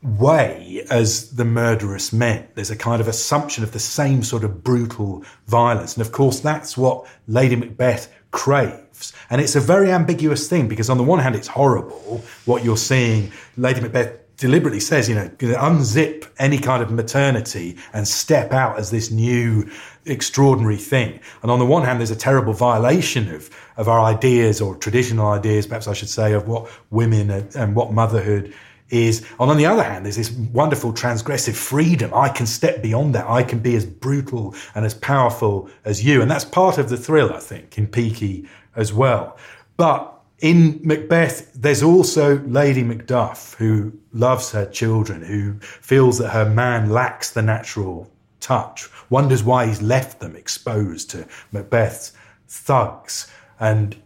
way 0.03 0.85
as 0.91 1.31
the 1.31 1.43
murderous 1.43 2.13
men. 2.13 2.47
There's 2.53 2.69
a 2.69 2.75
kind 2.75 3.01
of 3.01 3.07
assumption 3.07 3.63
of 3.63 3.71
the 3.71 3.79
same 3.79 4.21
sort 4.23 4.43
of 4.43 4.63
brutal 4.63 5.25
violence. 5.47 5.97
And 5.97 6.05
of 6.05 6.11
course, 6.11 6.39
that's 6.39 6.77
what 6.77 7.07
Lady 7.27 7.55
Macbeth 7.55 8.13
craves. 8.31 8.88
And 9.29 9.41
it's 9.41 9.55
a 9.55 9.59
very 9.59 9.91
ambiguous 9.91 10.47
thing 10.47 10.67
because 10.67 10.89
on 10.89 10.97
the 10.97 11.03
one 11.03 11.19
hand, 11.19 11.35
it's 11.35 11.47
horrible 11.47 12.23
what 12.45 12.63
you're 12.63 12.77
seeing. 12.77 13.31
Lady 13.57 13.81
Macbeth 13.81 14.17
deliberately 14.37 14.79
says, 14.79 15.09
you 15.09 15.15
know, 15.15 15.29
unzip 15.39 16.27
any 16.39 16.57
kind 16.57 16.81
of 16.81 16.91
maternity 16.91 17.77
and 17.93 18.07
step 18.07 18.53
out 18.53 18.79
as 18.79 18.89
this 18.89 19.11
new 19.11 19.69
extraordinary 20.05 20.77
thing. 20.77 21.19
And 21.41 21.51
on 21.51 21.59
the 21.59 21.65
one 21.65 21.83
hand, 21.83 21.99
there's 21.99 22.11
a 22.11 22.15
terrible 22.15 22.53
violation 22.53 23.33
of, 23.33 23.49
of 23.75 23.89
our 23.89 23.99
ideas 23.99 24.61
or 24.61 24.75
traditional 24.75 25.27
ideas, 25.27 25.67
perhaps 25.67 25.87
I 25.87 25.93
should 25.93 26.09
say, 26.09 26.33
of 26.33 26.47
what 26.47 26.71
women 26.89 27.29
and 27.29 27.75
what 27.75 27.91
motherhood 27.91 28.53
is. 28.89 29.25
And 29.39 29.51
on 29.51 29.57
the 29.57 29.65
other 29.65 29.83
hand, 29.83 30.05
there's 30.05 30.15
this 30.15 30.31
wonderful 30.31 30.93
transgressive 30.93 31.55
freedom. 31.55 32.11
I 32.13 32.29
can 32.29 32.45
step 32.45 32.81
beyond 32.81 33.13
that. 33.15 33.27
I 33.27 33.43
can 33.43 33.59
be 33.59 33.75
as 33.75 33.85
brutal 33.85 34.55
and 34.73 34.85
as 34.85 34.93
powerful 34.93 35.69
as 35.85 36.03
you. 36.03 36.21
And 36.21 36.31
that's 36.31 36.45
part 36.45 36.77
of 36.77 36.89
the 36.89 36.97
thrill, 36.97 37.33
I 37.33 37.39
think, 37.39 37.77
in 37.77 37.87
Peaky 37.87 38.47
as 38.79 38.93
well. 38.93 39.37
But 39.77 40.13
in 40.39 40.79
Macbeth, 40.83 41.51
there's 41.53 41.83
also 41.83 42.39
Lady 42.39 42.83
Macduff, 42.83 43.55
who 43.55 43.93
loves 44.13 44.51
her 44.51 44.65
children, 44.65 45.21
who 45.21 45.59
feels 45.59 46.17
that 46.17 46.29
her 46.29 46.49
man 46.49 46.89
lacks 46.89 47.31
the 47.31 47.41
natural 47.41 48.09
touch, 48.39 48.87
wonders 49.09 49.43
why 49.43 49.65
he's 49.67 49.81
left 49.81 50.21
them 50.21 50.35
exposed 50.35 51.09
to 51.11 51.27
Macbeth's 51.51 52.13
thugs. 52.47 53.29
And 53.59 53.97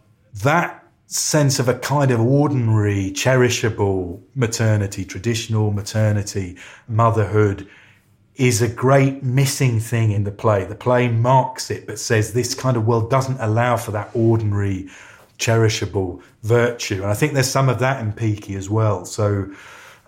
that 0.42 0.84
sense 1.06 1.60
of 1.60 1.68
a 1.68 1.78
kind 1.78 2.10
of 2.10 2.20
ordinary, 2.20 3.12
cherishable 3.12 4.20
maternity, 4.34 5.04
traditional 5.04 5.70
maternity, 5.70 6.56
motherhood 6.88 7.68
is 8.36 8.60
a 8.60 8.68
great 8.68 9.22
missing 9.22 9.78
thing 9.78 10.10
in 10.10 10.24
the 10.24 10.30
play. 10.30 10.64
The 10.64 10.74
play 10.74 11.08
marks 11.08 11.70
it, 11.70 11.86
but 11.86 11.98
says 11.98 12.32
this 12.32 12.54
kind 12.54 12.76
of 12.76 12.86
world 12.86 13.10
doesn't 13.10 13.38
allow 13.40 13.76
for 13.76 13.92
that 13.92 14.10
ordinary, 14.14 14.88
cherishable 15.38 16.20
virtue. 16.42 17.02
And 17.02 17.06
I 17.06 17.14
think 17.14 17.32
there's 17.32 17.50
some 17.50 17.68
of 17.68 17.78
that 17.78 18.00
in 18.00 18.12
Peaky 18.12 18.56
as 18.56 18.68
well. 18.68 19.04
So 19.04 19.52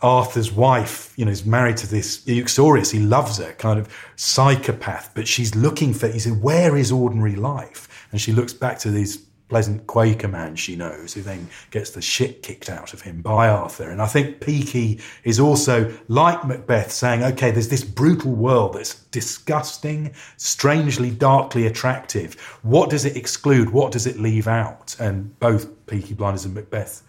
Arthur's 0.02 0.52
wife, 0.52 1.12
you 1.16 1.24
know, 1.24 1.30
is 1.30 1.46
married 1.46 1.76
to 1.78 1.86
this 1.86 2.26
uxorious, 2.28 2.90
he 2.90 2.98
loves 2.98 3.38
her, 3.38 3.52
kind 3.54 3.78
of 3.78 3.88
psychopath, 4.16 5.12
but 5.14 5.26
she's 5.26 5.54
looking 5.54 5.94
for, 5.94 6.08
he 6.08 6.18
said, 6.18 6.42
where 6.42 6.76
is 6.76 6.92
ordinary 6.92 7.36
life? 7.36 8.08
And 8.12 8.20
she 8.20 8.32
looks 8.32 8.52
back 8.52 8.78
to 8.80 8.90
these 8.90 9.25
pleasant 9.48 9.87
Quaker 9.87 10.28
man 10.28 10.56
she 10.56 10.76
knows, 10.76 11.14
who 11.14 11.22
then 11.22 11.48
gets 11.70 11.90
the 11.90 12.02
shit 12.02 12.42
kicked 12.42 12.68
out 12.68 12.92
of 12.92 13.02
him 13.02 13.22
by 13.22 13.48
Arthur. 13.48 13.90
And 13.90 14.02
I 14.02 14.06
think 14.06 14.40
Peaky 14.40 15.00
is 15.24 15.38
also 15.38 15.92
like 16.09 16.44
Macbeth 16.44 16.90
saying, 16.90 17.22
okay, 17.22 17.50
there's 17.50 17.68
this 17.68 17.85
brutal 17.85 18.32
world 18.32 18.74
that's 18.74 18.94
disgusting, 18.94 20.12
strangely, 20.37 21.11
darkly 21.11 21.66
attractive. 21.66 22.35
What 22.62 22.90
does 22.90 23.04
it 23.04 23.16
exclude? 23.16 23.70
What 23.70 23.92
does 23.92 24.06
it 24.06 24.18
leave 24.18 24.48
out? 24.48 24.96
And 24.98 25.38
both 25.38 25.87
Peaky 25.87 26.14
Blinders 26.14 26.44
and 26.44 26.54
Macbeth 26.54 27.02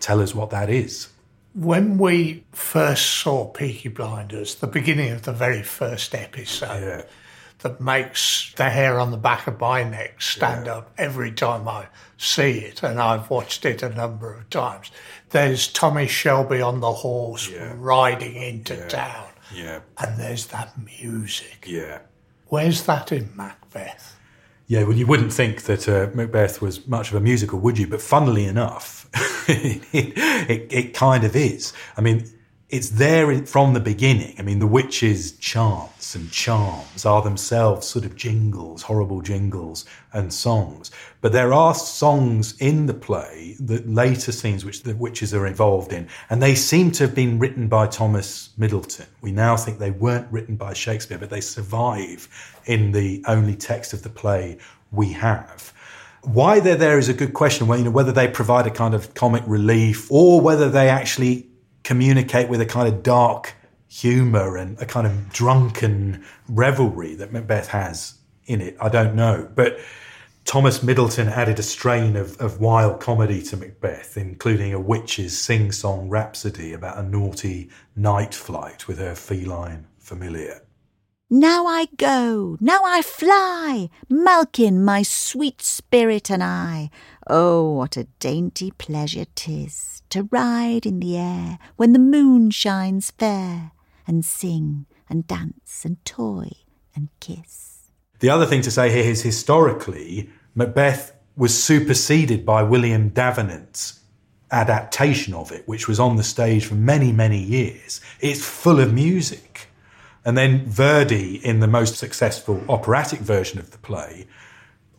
tell 0.00 0.20
us 0.20 0.34
what 0.34 0.50
that 0.50 0.68
is. 0.68 1.08
When 1.54 1.98
we 1.98 2.44
first 2.52 3.06
saw 3.06 3.46
Peaky 3.46 3.88
Blinders, 3.88 4.56
the 4.56 4.66
beginning 4.66 5.10
of 5.12 5.22
the 5.22 5.32
very 5.32 5.62
first 5.62 6.14
episode, 6.14 6.82
yeah 6.82 7.02
that 7.60 7.80
makes 7.80 8.52
the 8.56 8.70
hair 8.70 8.98
on 8.98 9.10
the 9.10 9.16
back 9.16 9.46
of 9.46 9.60
my 9.60 9.82
neck 9.82 10.20
stand 10.22 10.66
yeah. 10.66 10.76
up 10.76 10.92
every 10.96 11.32
time 11.32 11.68
I 11.68 11.88
see 12.16 12.58
it, 12.58 12.82
and 12.82 13.00
I've 13.00 13.30
watched 13.30 13.64
it 13.64 13.82
a 13.82 13.88
number 13.88 14.32
of 14.34 14.48
times. 14.50 14.90
There's 15.30 15.68
Tommy 15.68 16.06
Shelby 16.06 16.60
on 16.60 16.80
the 16.80 16.92
horse 16.92 17.48
yeah. 17.48 17.72
riding 17.76 18.34
into 18.34 18.74
yeah. 18.74 18.88
town. 18.88 19.28
Yeah. 19.54 19.80
And 19.98 20.18
there's 20.18 20.46
that 20.48 20.72
music. 20.78 21.64
Yeah. 21.66 22.00
Where's 22.46 22.84
that 22.84 23.12
in 23.12 23.30
Macbeth? 23.36 24.16
Yeah, 24.66 24.84
well, 24.84 24.96
you 24.96 25.06
wouldn't 25.06 25.32
think 25.32 25.62
that 25.62 25.88
uh, 25.88 26.10
Macbeth 26.14 26.62
was 26.62 26.86
much 26.86 27.10
of 27.10 27.16
a 27.16 27.20
musical, 27.20 27.58
would 27.58 27.78
you? 27.78 27.88
But 27.88 28.00
funnily 28.00 28.44
enough, 28.44 29.08
it, 29.48 29.82
it, 29.92 30.72
it 30.72 30.94
kind 30.94 31.24
of 31.24 31.34
is. 31.34 31.72
I 31.96 32.00
mean, 32.00 32.30
it's 32.70 32.90
there 32.90 33.44
from 33.46 33.74
the 33.74 33.80
beginning. 33.80 34.36
I 34.38 34.42
mean, 34.42 34.60
the 34.60 34.66
witches' 34.66 35.32
chants 35.32 36.14
and 36.14 36.30
charms 36.30 37.04
are 37.04 37.20
themselves 37.20 37.88
sort 37.88 38.04
of 38.04 38.14
jingles, 38.14 38.82
horrible 38.82 39.22
jingles 39.22 39.84
and 40.12 40.32
songs. 40.32 40.92
But 41.20 41.32
there 41.32 41.52
are 41.52 41.74
songs 41.74 42.56
in 42.60 42.86
the 42.86 42.94
play, 42.94 43.56
the 43.58 43.82
later 43.82 44.30
scenes 44.30 44.64
which 44.64 44.84
the 44.84 44.94
witches 44.94 45.34
are 45.34 45.48
involved 45.48 45.92
in, 45.92 46.06
and 46.30 46.40
they 46.40 46.54
seem 46.54 46.92
to 46.92 47.04
have 47.04 47.14
been 47.14 47.40
written 47.40 47.66
by 47.66 47.88
Thomas 47.88 48.50
Middleton. 48.56 49.06
We 49.20 49.32
now 49.32 49.56
think 49.56 49.80
they 49.80 49.90
weren't 49.90 50.30
written 50.30 50.54
by 50.54 50.72
Shakespeare, 50.72 51.18
but 51.18 51.30
they 51.30 51.40
survive 51.40 52.28
in 52.66 52.92
the 52.92 53.24
only 53.26 53.56
text 53.56 53.92
of 53.92 54.04
the 54.04 54.10
play 54.10 54.58
we 54.92 55.12
have. 55.12 55.72
Why 56.22 56.60
they're 56.60 56.76
there 56.76 56.98
is 56.98 57.08
a 57.08 57.14
good 57.14 57.34
question. 57.34 57.66
Well, 57.66 57.78
you 57.78 57.84
know, 57.86 57.90
whether 57.90 58.12
they 58.12 58.28
provide 58.28 58.66
a 58.66 58.70
kind 58.70 58.94
of 58.94 59.14
comic 59.14 59.42
relief 59.46 60.06
or 60.12 60.40
whether 60.40 60.70
they 60.70 60.88
actually 60.88 61.49
communicate 61.82 62.48
with 62.48 62.60
a 62.60 62.66
kind 62.66 62.88
of 62.88 63.02
dark 63.02 63.54
humor 63.88 64.56
and 64.56 64.80
a 64.80 64.86
kind 64.86 65.06
of 65.06 65.32
drunken 65.32 66.24
revelry 66.48 67.14
that 67.16 67.32
Macbeth 67.32 67.68
has 67.68 68.14
in 68.46 68.60
it. 68.60 68.76
I 68.80 68.88
don't 68.88 69.14
know. 69.14 69.48
But 69.54 69.80
Thomas 70.44 70.82
Middleton 70.82 71.28
added 71.28 71.58
a 71.58 71.62
strain 71.62 72.16
of, 72.16 72.36
of 72.38 72.60
wild 72.60 73.00
comedy 73.00 73.42
to 73.42 73.56
Macbeth, 73.56 74.16
including 74.16 74.72
a 74.72 74.80
witch's 74.80 75.38
sing 75.38 75.72
song 75.72 76.08
rhapsody 76.08 76.72
about 76.72 76.98
a 76.98 77.02
naughty 77.02 77.70
night 77.96 78.34
flight 78.34 78.88
with 78.88 78.98
her 78.98 79.14
feline 79.14 79.86
familiar. 79.98 80.62
Now 81.32 81.66
I 81.66 81.86
go, 81.96 82.56
now 82.60 82.80
I 82.84 83.02
fly, 83.02 83.90
Malkin, 84.08 84.84
my 84.84 85.02
sweet 85.02 85.62
spirit 85.62 86.30
and 86.30 86.42
I. 86.42 86.90
Oh, 87.28 87.74
what 87.74 87.96
a 87.96 88.08
dainty 88.18 88.72
pleasure 88.72 89.26
'tis 89.36 89.89
to 90.10 90.28
ride 90.30 90.86
in 90.86 91.00
the 91.00 91.16
air 91.16 91.58
when 91.76 91.92
the 91.92 91.98
moon 91.98 92.50
shines 92.50 93.10
fair, 93.10 93.72
and 94.06 94.24
sing 94.24 94.86
and 95.08 95.26
dance 95.26 95.84
and 95.84 96.04
toy 96.04 96.50
and 96.94 97.08
kiss. 97.20 97.90
The 98.18 98.30
other 98.30 98.46
thing 98.46 98.62
to 98.62 98.70
say 98.70 98.90
here 98.90 99.10
is 99.10 99.22
historically, 99.22 100.28
Macbeth 100.54 101.12
was 101.36 101.62
superseded 101.62 102.44
by 102.44 102.62
William 102.62 103.10
Davenant's 103.10 104.00
adaptation 104.50 105.32
of 105.32 105.52
it, 105.52 105.66
which 105.66 105.88
was 105.88 106.00
on 106.00 106.16
the 106.16 106.22
stage 106.22 106.66
for 106.66 106.74
many, 106.74 107.12
many 107.12 107.38
years, 107.38 108.00
it's 108.20 108.44
full 108.44 108.80
of 108.80 108.92
music. 108.92 109.68
And 110.24 110.36
then 110.36 110.66
Verdi, 110.66 111.36
in 111.36 111.60
the 111.60 111.66
most 111.66 111.96
successful 111.96 112.62
operatic 112.68 113.20
version 113.20 113.58
of 113.58 113.70
the 113.70 113.78
play, 113.78 114.26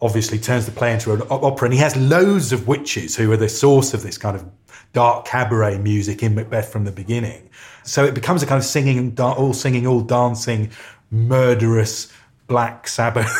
obviously 0.01 0.39
turns 0.39 0.65
the 0.65 0.71
play 0.71 0.93
into 0.93 1.13
an 1.13 1.21
opera, 1.29 1.65
and 1.65 1.73
he 1.73 1.79
has 1.79 1.95
loads 1.95 2.51
of 2.51 2.67
witches 2.67 3.15
who 3.15 3.31
are 3.31 3.37
the 3.37 3.49
source 3.49 3.93
of 3.93 4.03
this 4.03 4.17
kind 4.17 4.35
of 4.35 4.45
dark 4.93 5.25
cabaret 5.25 5.77
music 5.77 6.23
in 6.23 6.35
Macbeth 6.35 6.71
from 6.71 6.85
the 6.85 6.91
beginning. 6.91 7.49
So 7.83 8.03
it 8.03 8.13
becomes 8.13 8.43
a 8.43 8.45
kind 8.45 8.59
of 8.59 8.65
singing, 8.65 9.19
all 9.19 9.53
singing, 9.53 9.87
all 9.87 10.01
dancing, 10.01 10.71
murderous 11.09 12.11
Black 12.47 12.87
Sabbath 12.87 13.31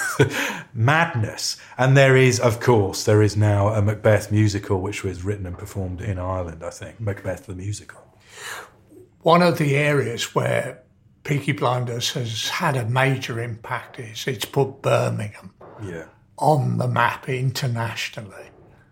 madness. 0.74 1.58
And 1.78 1.98
there 1.98 2.16
is, 2.16 2.40
of 2.40 2.60
course, 2.60 3.04
there 3.04 3.22
is 3.22 3.36
now 3.36 3.70
a 3.70 3.82
Macbeth 3.82 4.32
musical 4.32 4.80
which 4.80 5.04
was 5.04 5.24
written 5.24 5.46
and 5.46 5.58
performed 5.58 6.02
in 6.02 6.18
Ireland, 6.18 6.64
I 6.64 6.70
think, 6.70 7.00
Macbeth 7.00 7.46
the 7.46 7.56
musical. 7.56 8.02
One 9.22 9.42
of 9.42 9.58
the 9.58 9.76
areas 9.76 10.34
where 10.34 10.82
Peaky 11.24 11.52
Blinders 11.52 12.14
has 12.14 12.50
had 12.50 12.76
a 12.76 12.86
major 12.86 13.40
impact 13.40 14.00
is 14.00 14.26
it's 14.28 14.46
put 14.46 14.82
Birmingham 14.82 15.54
Yeah, 15.84 16.06
on 16.42 16.78
the 16.78 16.88
map 16.88 17.30
internationally. 17.30 18.50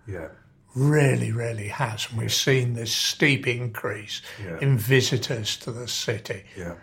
yeah, 0.08 0.30
Really, 0.76 1.32
really 1.32 1.68
has. 1.70 2.08
And 2.10 2.20
we've 2.20 2.34
seen 2.34 2.76
this 2.76 2.94
steep 2.94 3.48
increase 3.48 4.22
Yeah. 4.42 4.60
in 4.62 4.78
visitors 4.78 5.58
to 5.58 5.72
the 5.72 5.88
city. 5.88 6.44
yeah. 6.56 6.76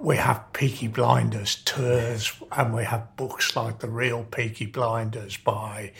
We 0.00 0.16
have 0.16 0.52
Peaky 0.52 0.88
Blinders 0.88 1.54
tours 1.64 2.32
and 2.50 2.74
we 2.74 2.82
have 2.84 3.16
books 3.16 3.54
like 3.54 3.78
The 3.78 3.88
Real 3.88 4.24
Peaky 4.24 4.66
Blinders 4.66 5.36
by. 5.36 5.92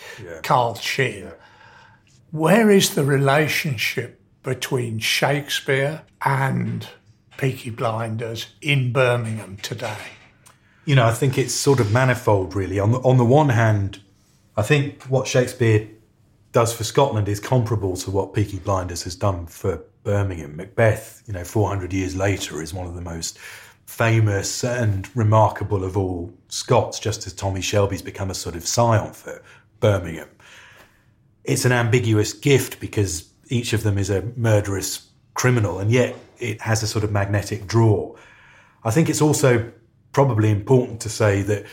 Carl 0.43 0.75
Chinn. 0.75 1.31
Where 2.33 2.69
is 2.71 2.97
the 2.97 3.05
relationship 3.05 4.21
between 4.43 4.99
Shakespeare 4.99 6.03
and 6.25 6.89
Peaky 7.37 7.71
Blinders 7.71 8.49
in 8.61 8.93
Birmingham 8.93 9.57
today? 9.59 9.97
You 10.85 10.95
know, 10.95 11.07
I 11.07 11.13
think 11.13 11.39
it's 11.39 11.55
sort 11.55 11.81
of 11.81 11.93
manifold, 11.93 12.55
really. 12.55 12.79
On 12.79 12.93
the, 12.93 12.99
on 12.99 13.17
the 13.17 13.25
one 13.25 13.49
hand, 13.49 14.01
I 14.57 14.63
think 14.63 15.05
what 15.05 15.27
Shakespeare 15.27 15.89
does 16.53 16.73
for 16.73 16.85
Scotland 16.85 17.29
is 17.29 17.41
comparable 17.41 17.97
to 17.97 18.11
what 18.11 18.35
Peaky 18.35 18.59
Blinders 18.59 19.03
has 19.05 19.17
done 19.17 19.47
for 19.47 19.83
Birmingham. 20.05 20.57
Macbeth, 20.57 21.23
you 21.27 21.33
know, 21.33 21.43
400 21.43 21.93
years 21.93 22.15
later, 22.15 22.63
is 22.63 22.75
one 22.75 22.87
of 22.87 22.95
the 22.95 23.01
most 23.01 23.39
famous 23.87 24.63
and 24.63 25.09
remarkable 25.17 25.85
of 25.85 25.97
all 25.97 26.33
Scots, 26.49 27.01
just 27.01 27.27
as 27.27 27.33
Tommy 27.33 27.61
Shelby's 27.61 28.03
become 28.03 28.31
a 28.31 28.35
sort 28.35 28.55
of 28.55 28.67
scion 28.67 29.13
for 29.13 29.43
Birmingham. 29.81 30.29
It's 31.45 31.65
an 31.65 31.73
ambiguous 31.73 32.33
gift 32.33 32.79
because 32.79 33.31
each 33.49 33.73
of 33.73 33.83
them 33.83 33.99
is 33.99 34.11
a 34.11 34.23
murderous 34.37 35.09
criminal, 35.35 35.79
and 35.79 35.91
yet 35.91 36.15
it 36.39 36.61
has 36.61 36.83
a 36.83 36.87
sort 36.87 37.05
of 37.05 37.11
magnetic 37.11 37.67
draw. 37.67 38.15
I 38.85 38.91
think 38.91 39.09
it's 39.09 39.21
also 39.23 39.73
probably 40.15 40.51
important 40.51 41.01
to 41.03 41.11
say 41.11 41.43
that 41.43 41.67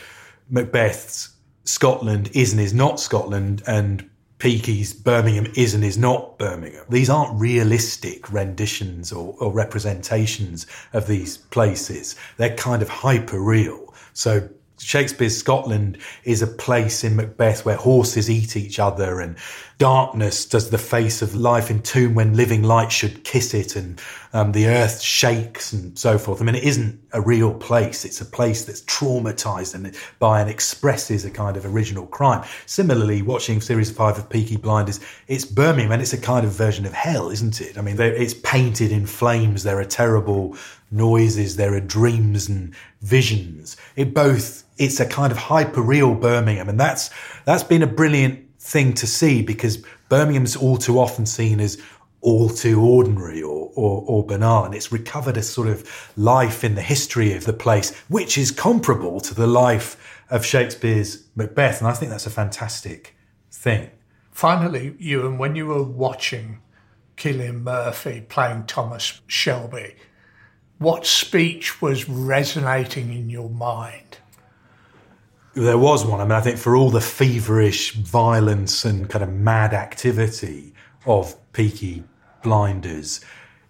Macbeth's 0.50 1.30
Scotland 1.64 2.30
is 2.34 2.52
and 2.52 2.60
is 2.60 2.74
not 2.74 3.00
Scotland, 3.00 3.62
and 3.66 4.08
Peaky's 4.38 4.92
Birmingham 4.92 5.46
is 5.54 5.72
and 5.72 5.84
is 5.84 5.96
not 5.96 6.36
Birmingham. 6.36 6.84
These 6.90 7.08
aren't 7.08 7.40
realistic 7.40 8.30
renditions 8.32 9.12
or, 9.12 9.36
or 9.38 9.52
representations 9.52 10.66
of 10.92 11.06
these 11.06 11.36
places. 11.36 12.16
They're 12.36 12.56
kind 12.56 12.82
of 12.82 12.88
hyper 12.88 13.40
real. 13.40 13.94
So 14.12 14.48
Shakespeare's 14.80 15.36
Scotland 15.36 15.96
is 16.24 16.42
a 16.42 16.48
place 16.48 17.04
in 17.04 17.14
Macbeth 17.14 17.64
where 17.64 17.76
horses 17.76 18.28
eat 18.28 18.56
each 18.56 18.80
other 18.80 19.20
and 19.20 19.36
darkness 19.78 20.44
does 20.44 20.70
the 20.70 20.78
face 20.78 21.22
of 21.22 21.36
life 21.36 21.70
entomb 21.70 22.14
when 22.14 22.34
living 22.34 22.64
light 22.64 22.90
should 22.90 23.22
kiss 23.22 23.54
it 23.54 23.76
and 23.76 24.00
um, 24.32 24.52
the 24.52 24.66
earth 24.66 25.00
shakes 25.00 25.72
and 25.72 25.98
so 25.98 26.16
forth. 26.16 26.40
I 26.40 26.44
mean, 26.44 26.54
it 26.54 26.64
isn't 26.64 26.98
a 27.12 27.20
real 27.20 27.52
place. 27.52 28.04
It's 28.04 28.20
a 28.20 28.24
place 28.24 28.64
that's 28.64 28.80
traumatized 28.82 29.74
and 29.74 29.94
by 30.18 30.40
and 30.40 30.48
expresses 30.48 31.24
a 31.24 31.30
kind 31.30 31.56
of 31.56 31.66
original 31.66 32.06
crime. 32.06 32.44
Similarly, 32.66 33.20
watching 33.22 33.60
series 33.60 33.90
five 33.90 34.18
of 34.18 34.30
Peaky 34.30 34.56
Blinders, 34.56 35.00
it's 35.28 35.44
Birmingham 35.44 35.92
and 35.92 36.02
it's 36.02 36.14
a 36.14 36.20
kind 36.20 36.46
of 36.46 36.52
version 36.52 36.86
of 36.86 36.92
hell, 36.92 37.28
isn't 37.30 37.60
it? 37.60 37.76
I 37.76 37.82
mean, 37.82 38.00
it's 38.00 38.34
painted 38.34 38.90
in 38.90 39.06
flames. 39.06 39.64
There 39.64 39.78
are 39.78 39.84
terrible 39.84 40.56
noises. 40.90 41.56
There 41.56 41.74
are 41.74 41.80
dreams 41.80 42.48
and 42.48 42.74
visions. 43.02 43.76
It 43.96 44.14
both, 44.14 44.64
it's 44.78 44.98
a 44.98 45.06
kind 45.06 45.30
of 45.30 45.38
hyper 45.38 45.82
real 45.82 46.14
Birmingham. 46.14 46.70
And 46.70 46.80
that's, 46.80 47.10
that's 47.44 47.62
been 47.62 47.82
a 47.82 47.86
brilliant 47.86 48.48
thing 48.62 48.94
to 48.94 49.06
see 49.06 49.42
because 49.42 49.82
Birmingham's 50.08 50.56
all 50.56 50.76
too 50.76 50.98
often 50.98 51.26
seen 51.26 51.58
as 51.58 51.80
all 52.22 52.48
too 52.48 52.80
ordinary 52.80 53.42
or, 53.42 53.70
or, 53.74 54.04
or 54.06 54.24
banal. 54.24 54.64
And 54.64 54.74
it's 54.74 54.90
recovered 54.90 55.36
a 55.36 55.42
sort 55.42 55.68
of 55.68 56.12
life 56.16 56.64
in 56.64 56.74
the 56.74 56.82
history 56.82 57.34
of 57.34 57.44
the 57.44 57.52
place, 57.52 57.94
which 58.08 58.38
is 58.38 58.50
comparable 58.50 59.20
to 59.20 59.34
the 59.34 59.46
life 59.46 60.24
of 60.30 60.46
Shakespeare's 60.46 61.24
Macbeth. 61.34 61.80
And 61.80 61.88
I 61.88 61.92
think 61.92 62.10
that's 62.10 62.26
a 62.26 62.30
fantastic 62.30 63.16
thing. 63.50 63.90
Finally, 64.30 64.94
Ewan, 64.98 65.36
when 65.36 65.56
you 65.56 65.66
were 65.66 65.82
watching 65.82 66.60
Cillian 67.16 67.62
Murphy 67.62 68.24
playing 68.28 68.64
Thomas 68.64 69.20
Shelby, 69.26 69.96
what 70.78 71.04
speech 71.04 71.82
was 71.82 72.08
resonating 72.08 73.12
in 73.12 73.30
your 73.30 73.50
mind? 73.50 74.18
There 75.54 75.76
was 75.76 76.06
one. 76.06 76.20
I 76.20 76.24
mean, 76.24 76.32
I 76.32 76.40
think 76.40 76.56
for 76.56 76.74
all 76.76 76.90
the 76.90 77.00
feverish 77.00 77.92
violence 77.94 78.84
and 78.84 79.08
kind 79.10 79.22
of 79.22 79.30
mad 79.30 79.74
activity 79.74 80.72
of 81.04 81.36
Peaky 81.52 82.04
Blinders, 82.42 83.20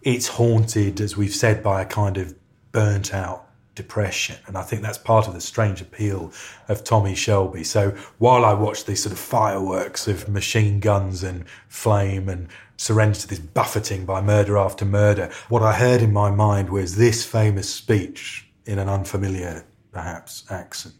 it's 0.03 0.29
haunted, 0.29 1.01
as 1.01 1.17
we've 1.17 1.35
said, 1.35 1.63
by 1.63 1.83
a 1.83 1.87
kind 1.87 2.17
of 2.17 2.35
burnt 2.73 3.15
out 3.15 3.49
depression. 3.75 4.37
And 4.47 4.57
I 4.57 4.63
think 4.63 4.83
that's 4.83 4.99
part 4.99 5.27
of 5.27 5.35
the 5.35 5.41
strange 5.41 5.81
appeal 5.81 6.33
of 6.69 6.85
Tommy 6.85 7.15
Shelby. 7.15 7.65
So 7.65 7.91
while 8.19 8.45
I 8.45 8.53
watched 8.53 8.87
these 8.87 9.03
sort 9.03 9.13
of 9.13 9.19
fireworks 9.19 10.07
of 10.09 10.29
machine 10.29 10.81
guns 10.81 11.23
and 11.23 11.45
flame 11.69 12.29
and 12.29 12.49
surrender 12.77 13.19
to 13.21 13.29
this 13.29 13.39
buffeting 13.39 14.05
by 14.05 14.21
murder 14.21 14.59
after 14.59 14.85
murder, 14.85 15.31
what 15.49 15.63
I 15.63 15.73
heard 15.73 16.03
in 16.03 16.13
my 16.13 16.31
mind 16.31 16.71
was 16.71 16.97
this 16.97 17.25
famous 17.25 17.73
speech 17.73 18.49
in 18.67 18.79
an 18.79 18.89
unfamiliar, 18.89 19.65
perhaps, 19.91 20.45
accent. 20.51 20.95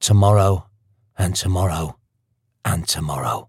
Tomorrow 0.00 0.68
and 1.18 1.34
tomorrow 1.34 1.98
and 2.64 2.86
tomorrow 2.86 3.48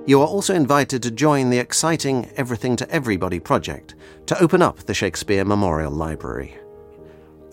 You 0.05 0.21
are 0.21 0.27
also 0.27 0.53
invited 0.55 1.01
to 1.05 1.13
join 1.13 1.51
the 1.51 1.59
exciting 1.59 2.29
Everything 2.37 2.75
to 2.77 2.91
Everybody 2.91 3.39
project 3.39 3.95
to 4.27 4.37
open 4.43 4.61
up 4.61 4.79
the 4.79 4.95
Shakespeare 4.95 5.45
Memorial 5.45 5.93
Library. 5.93 6.57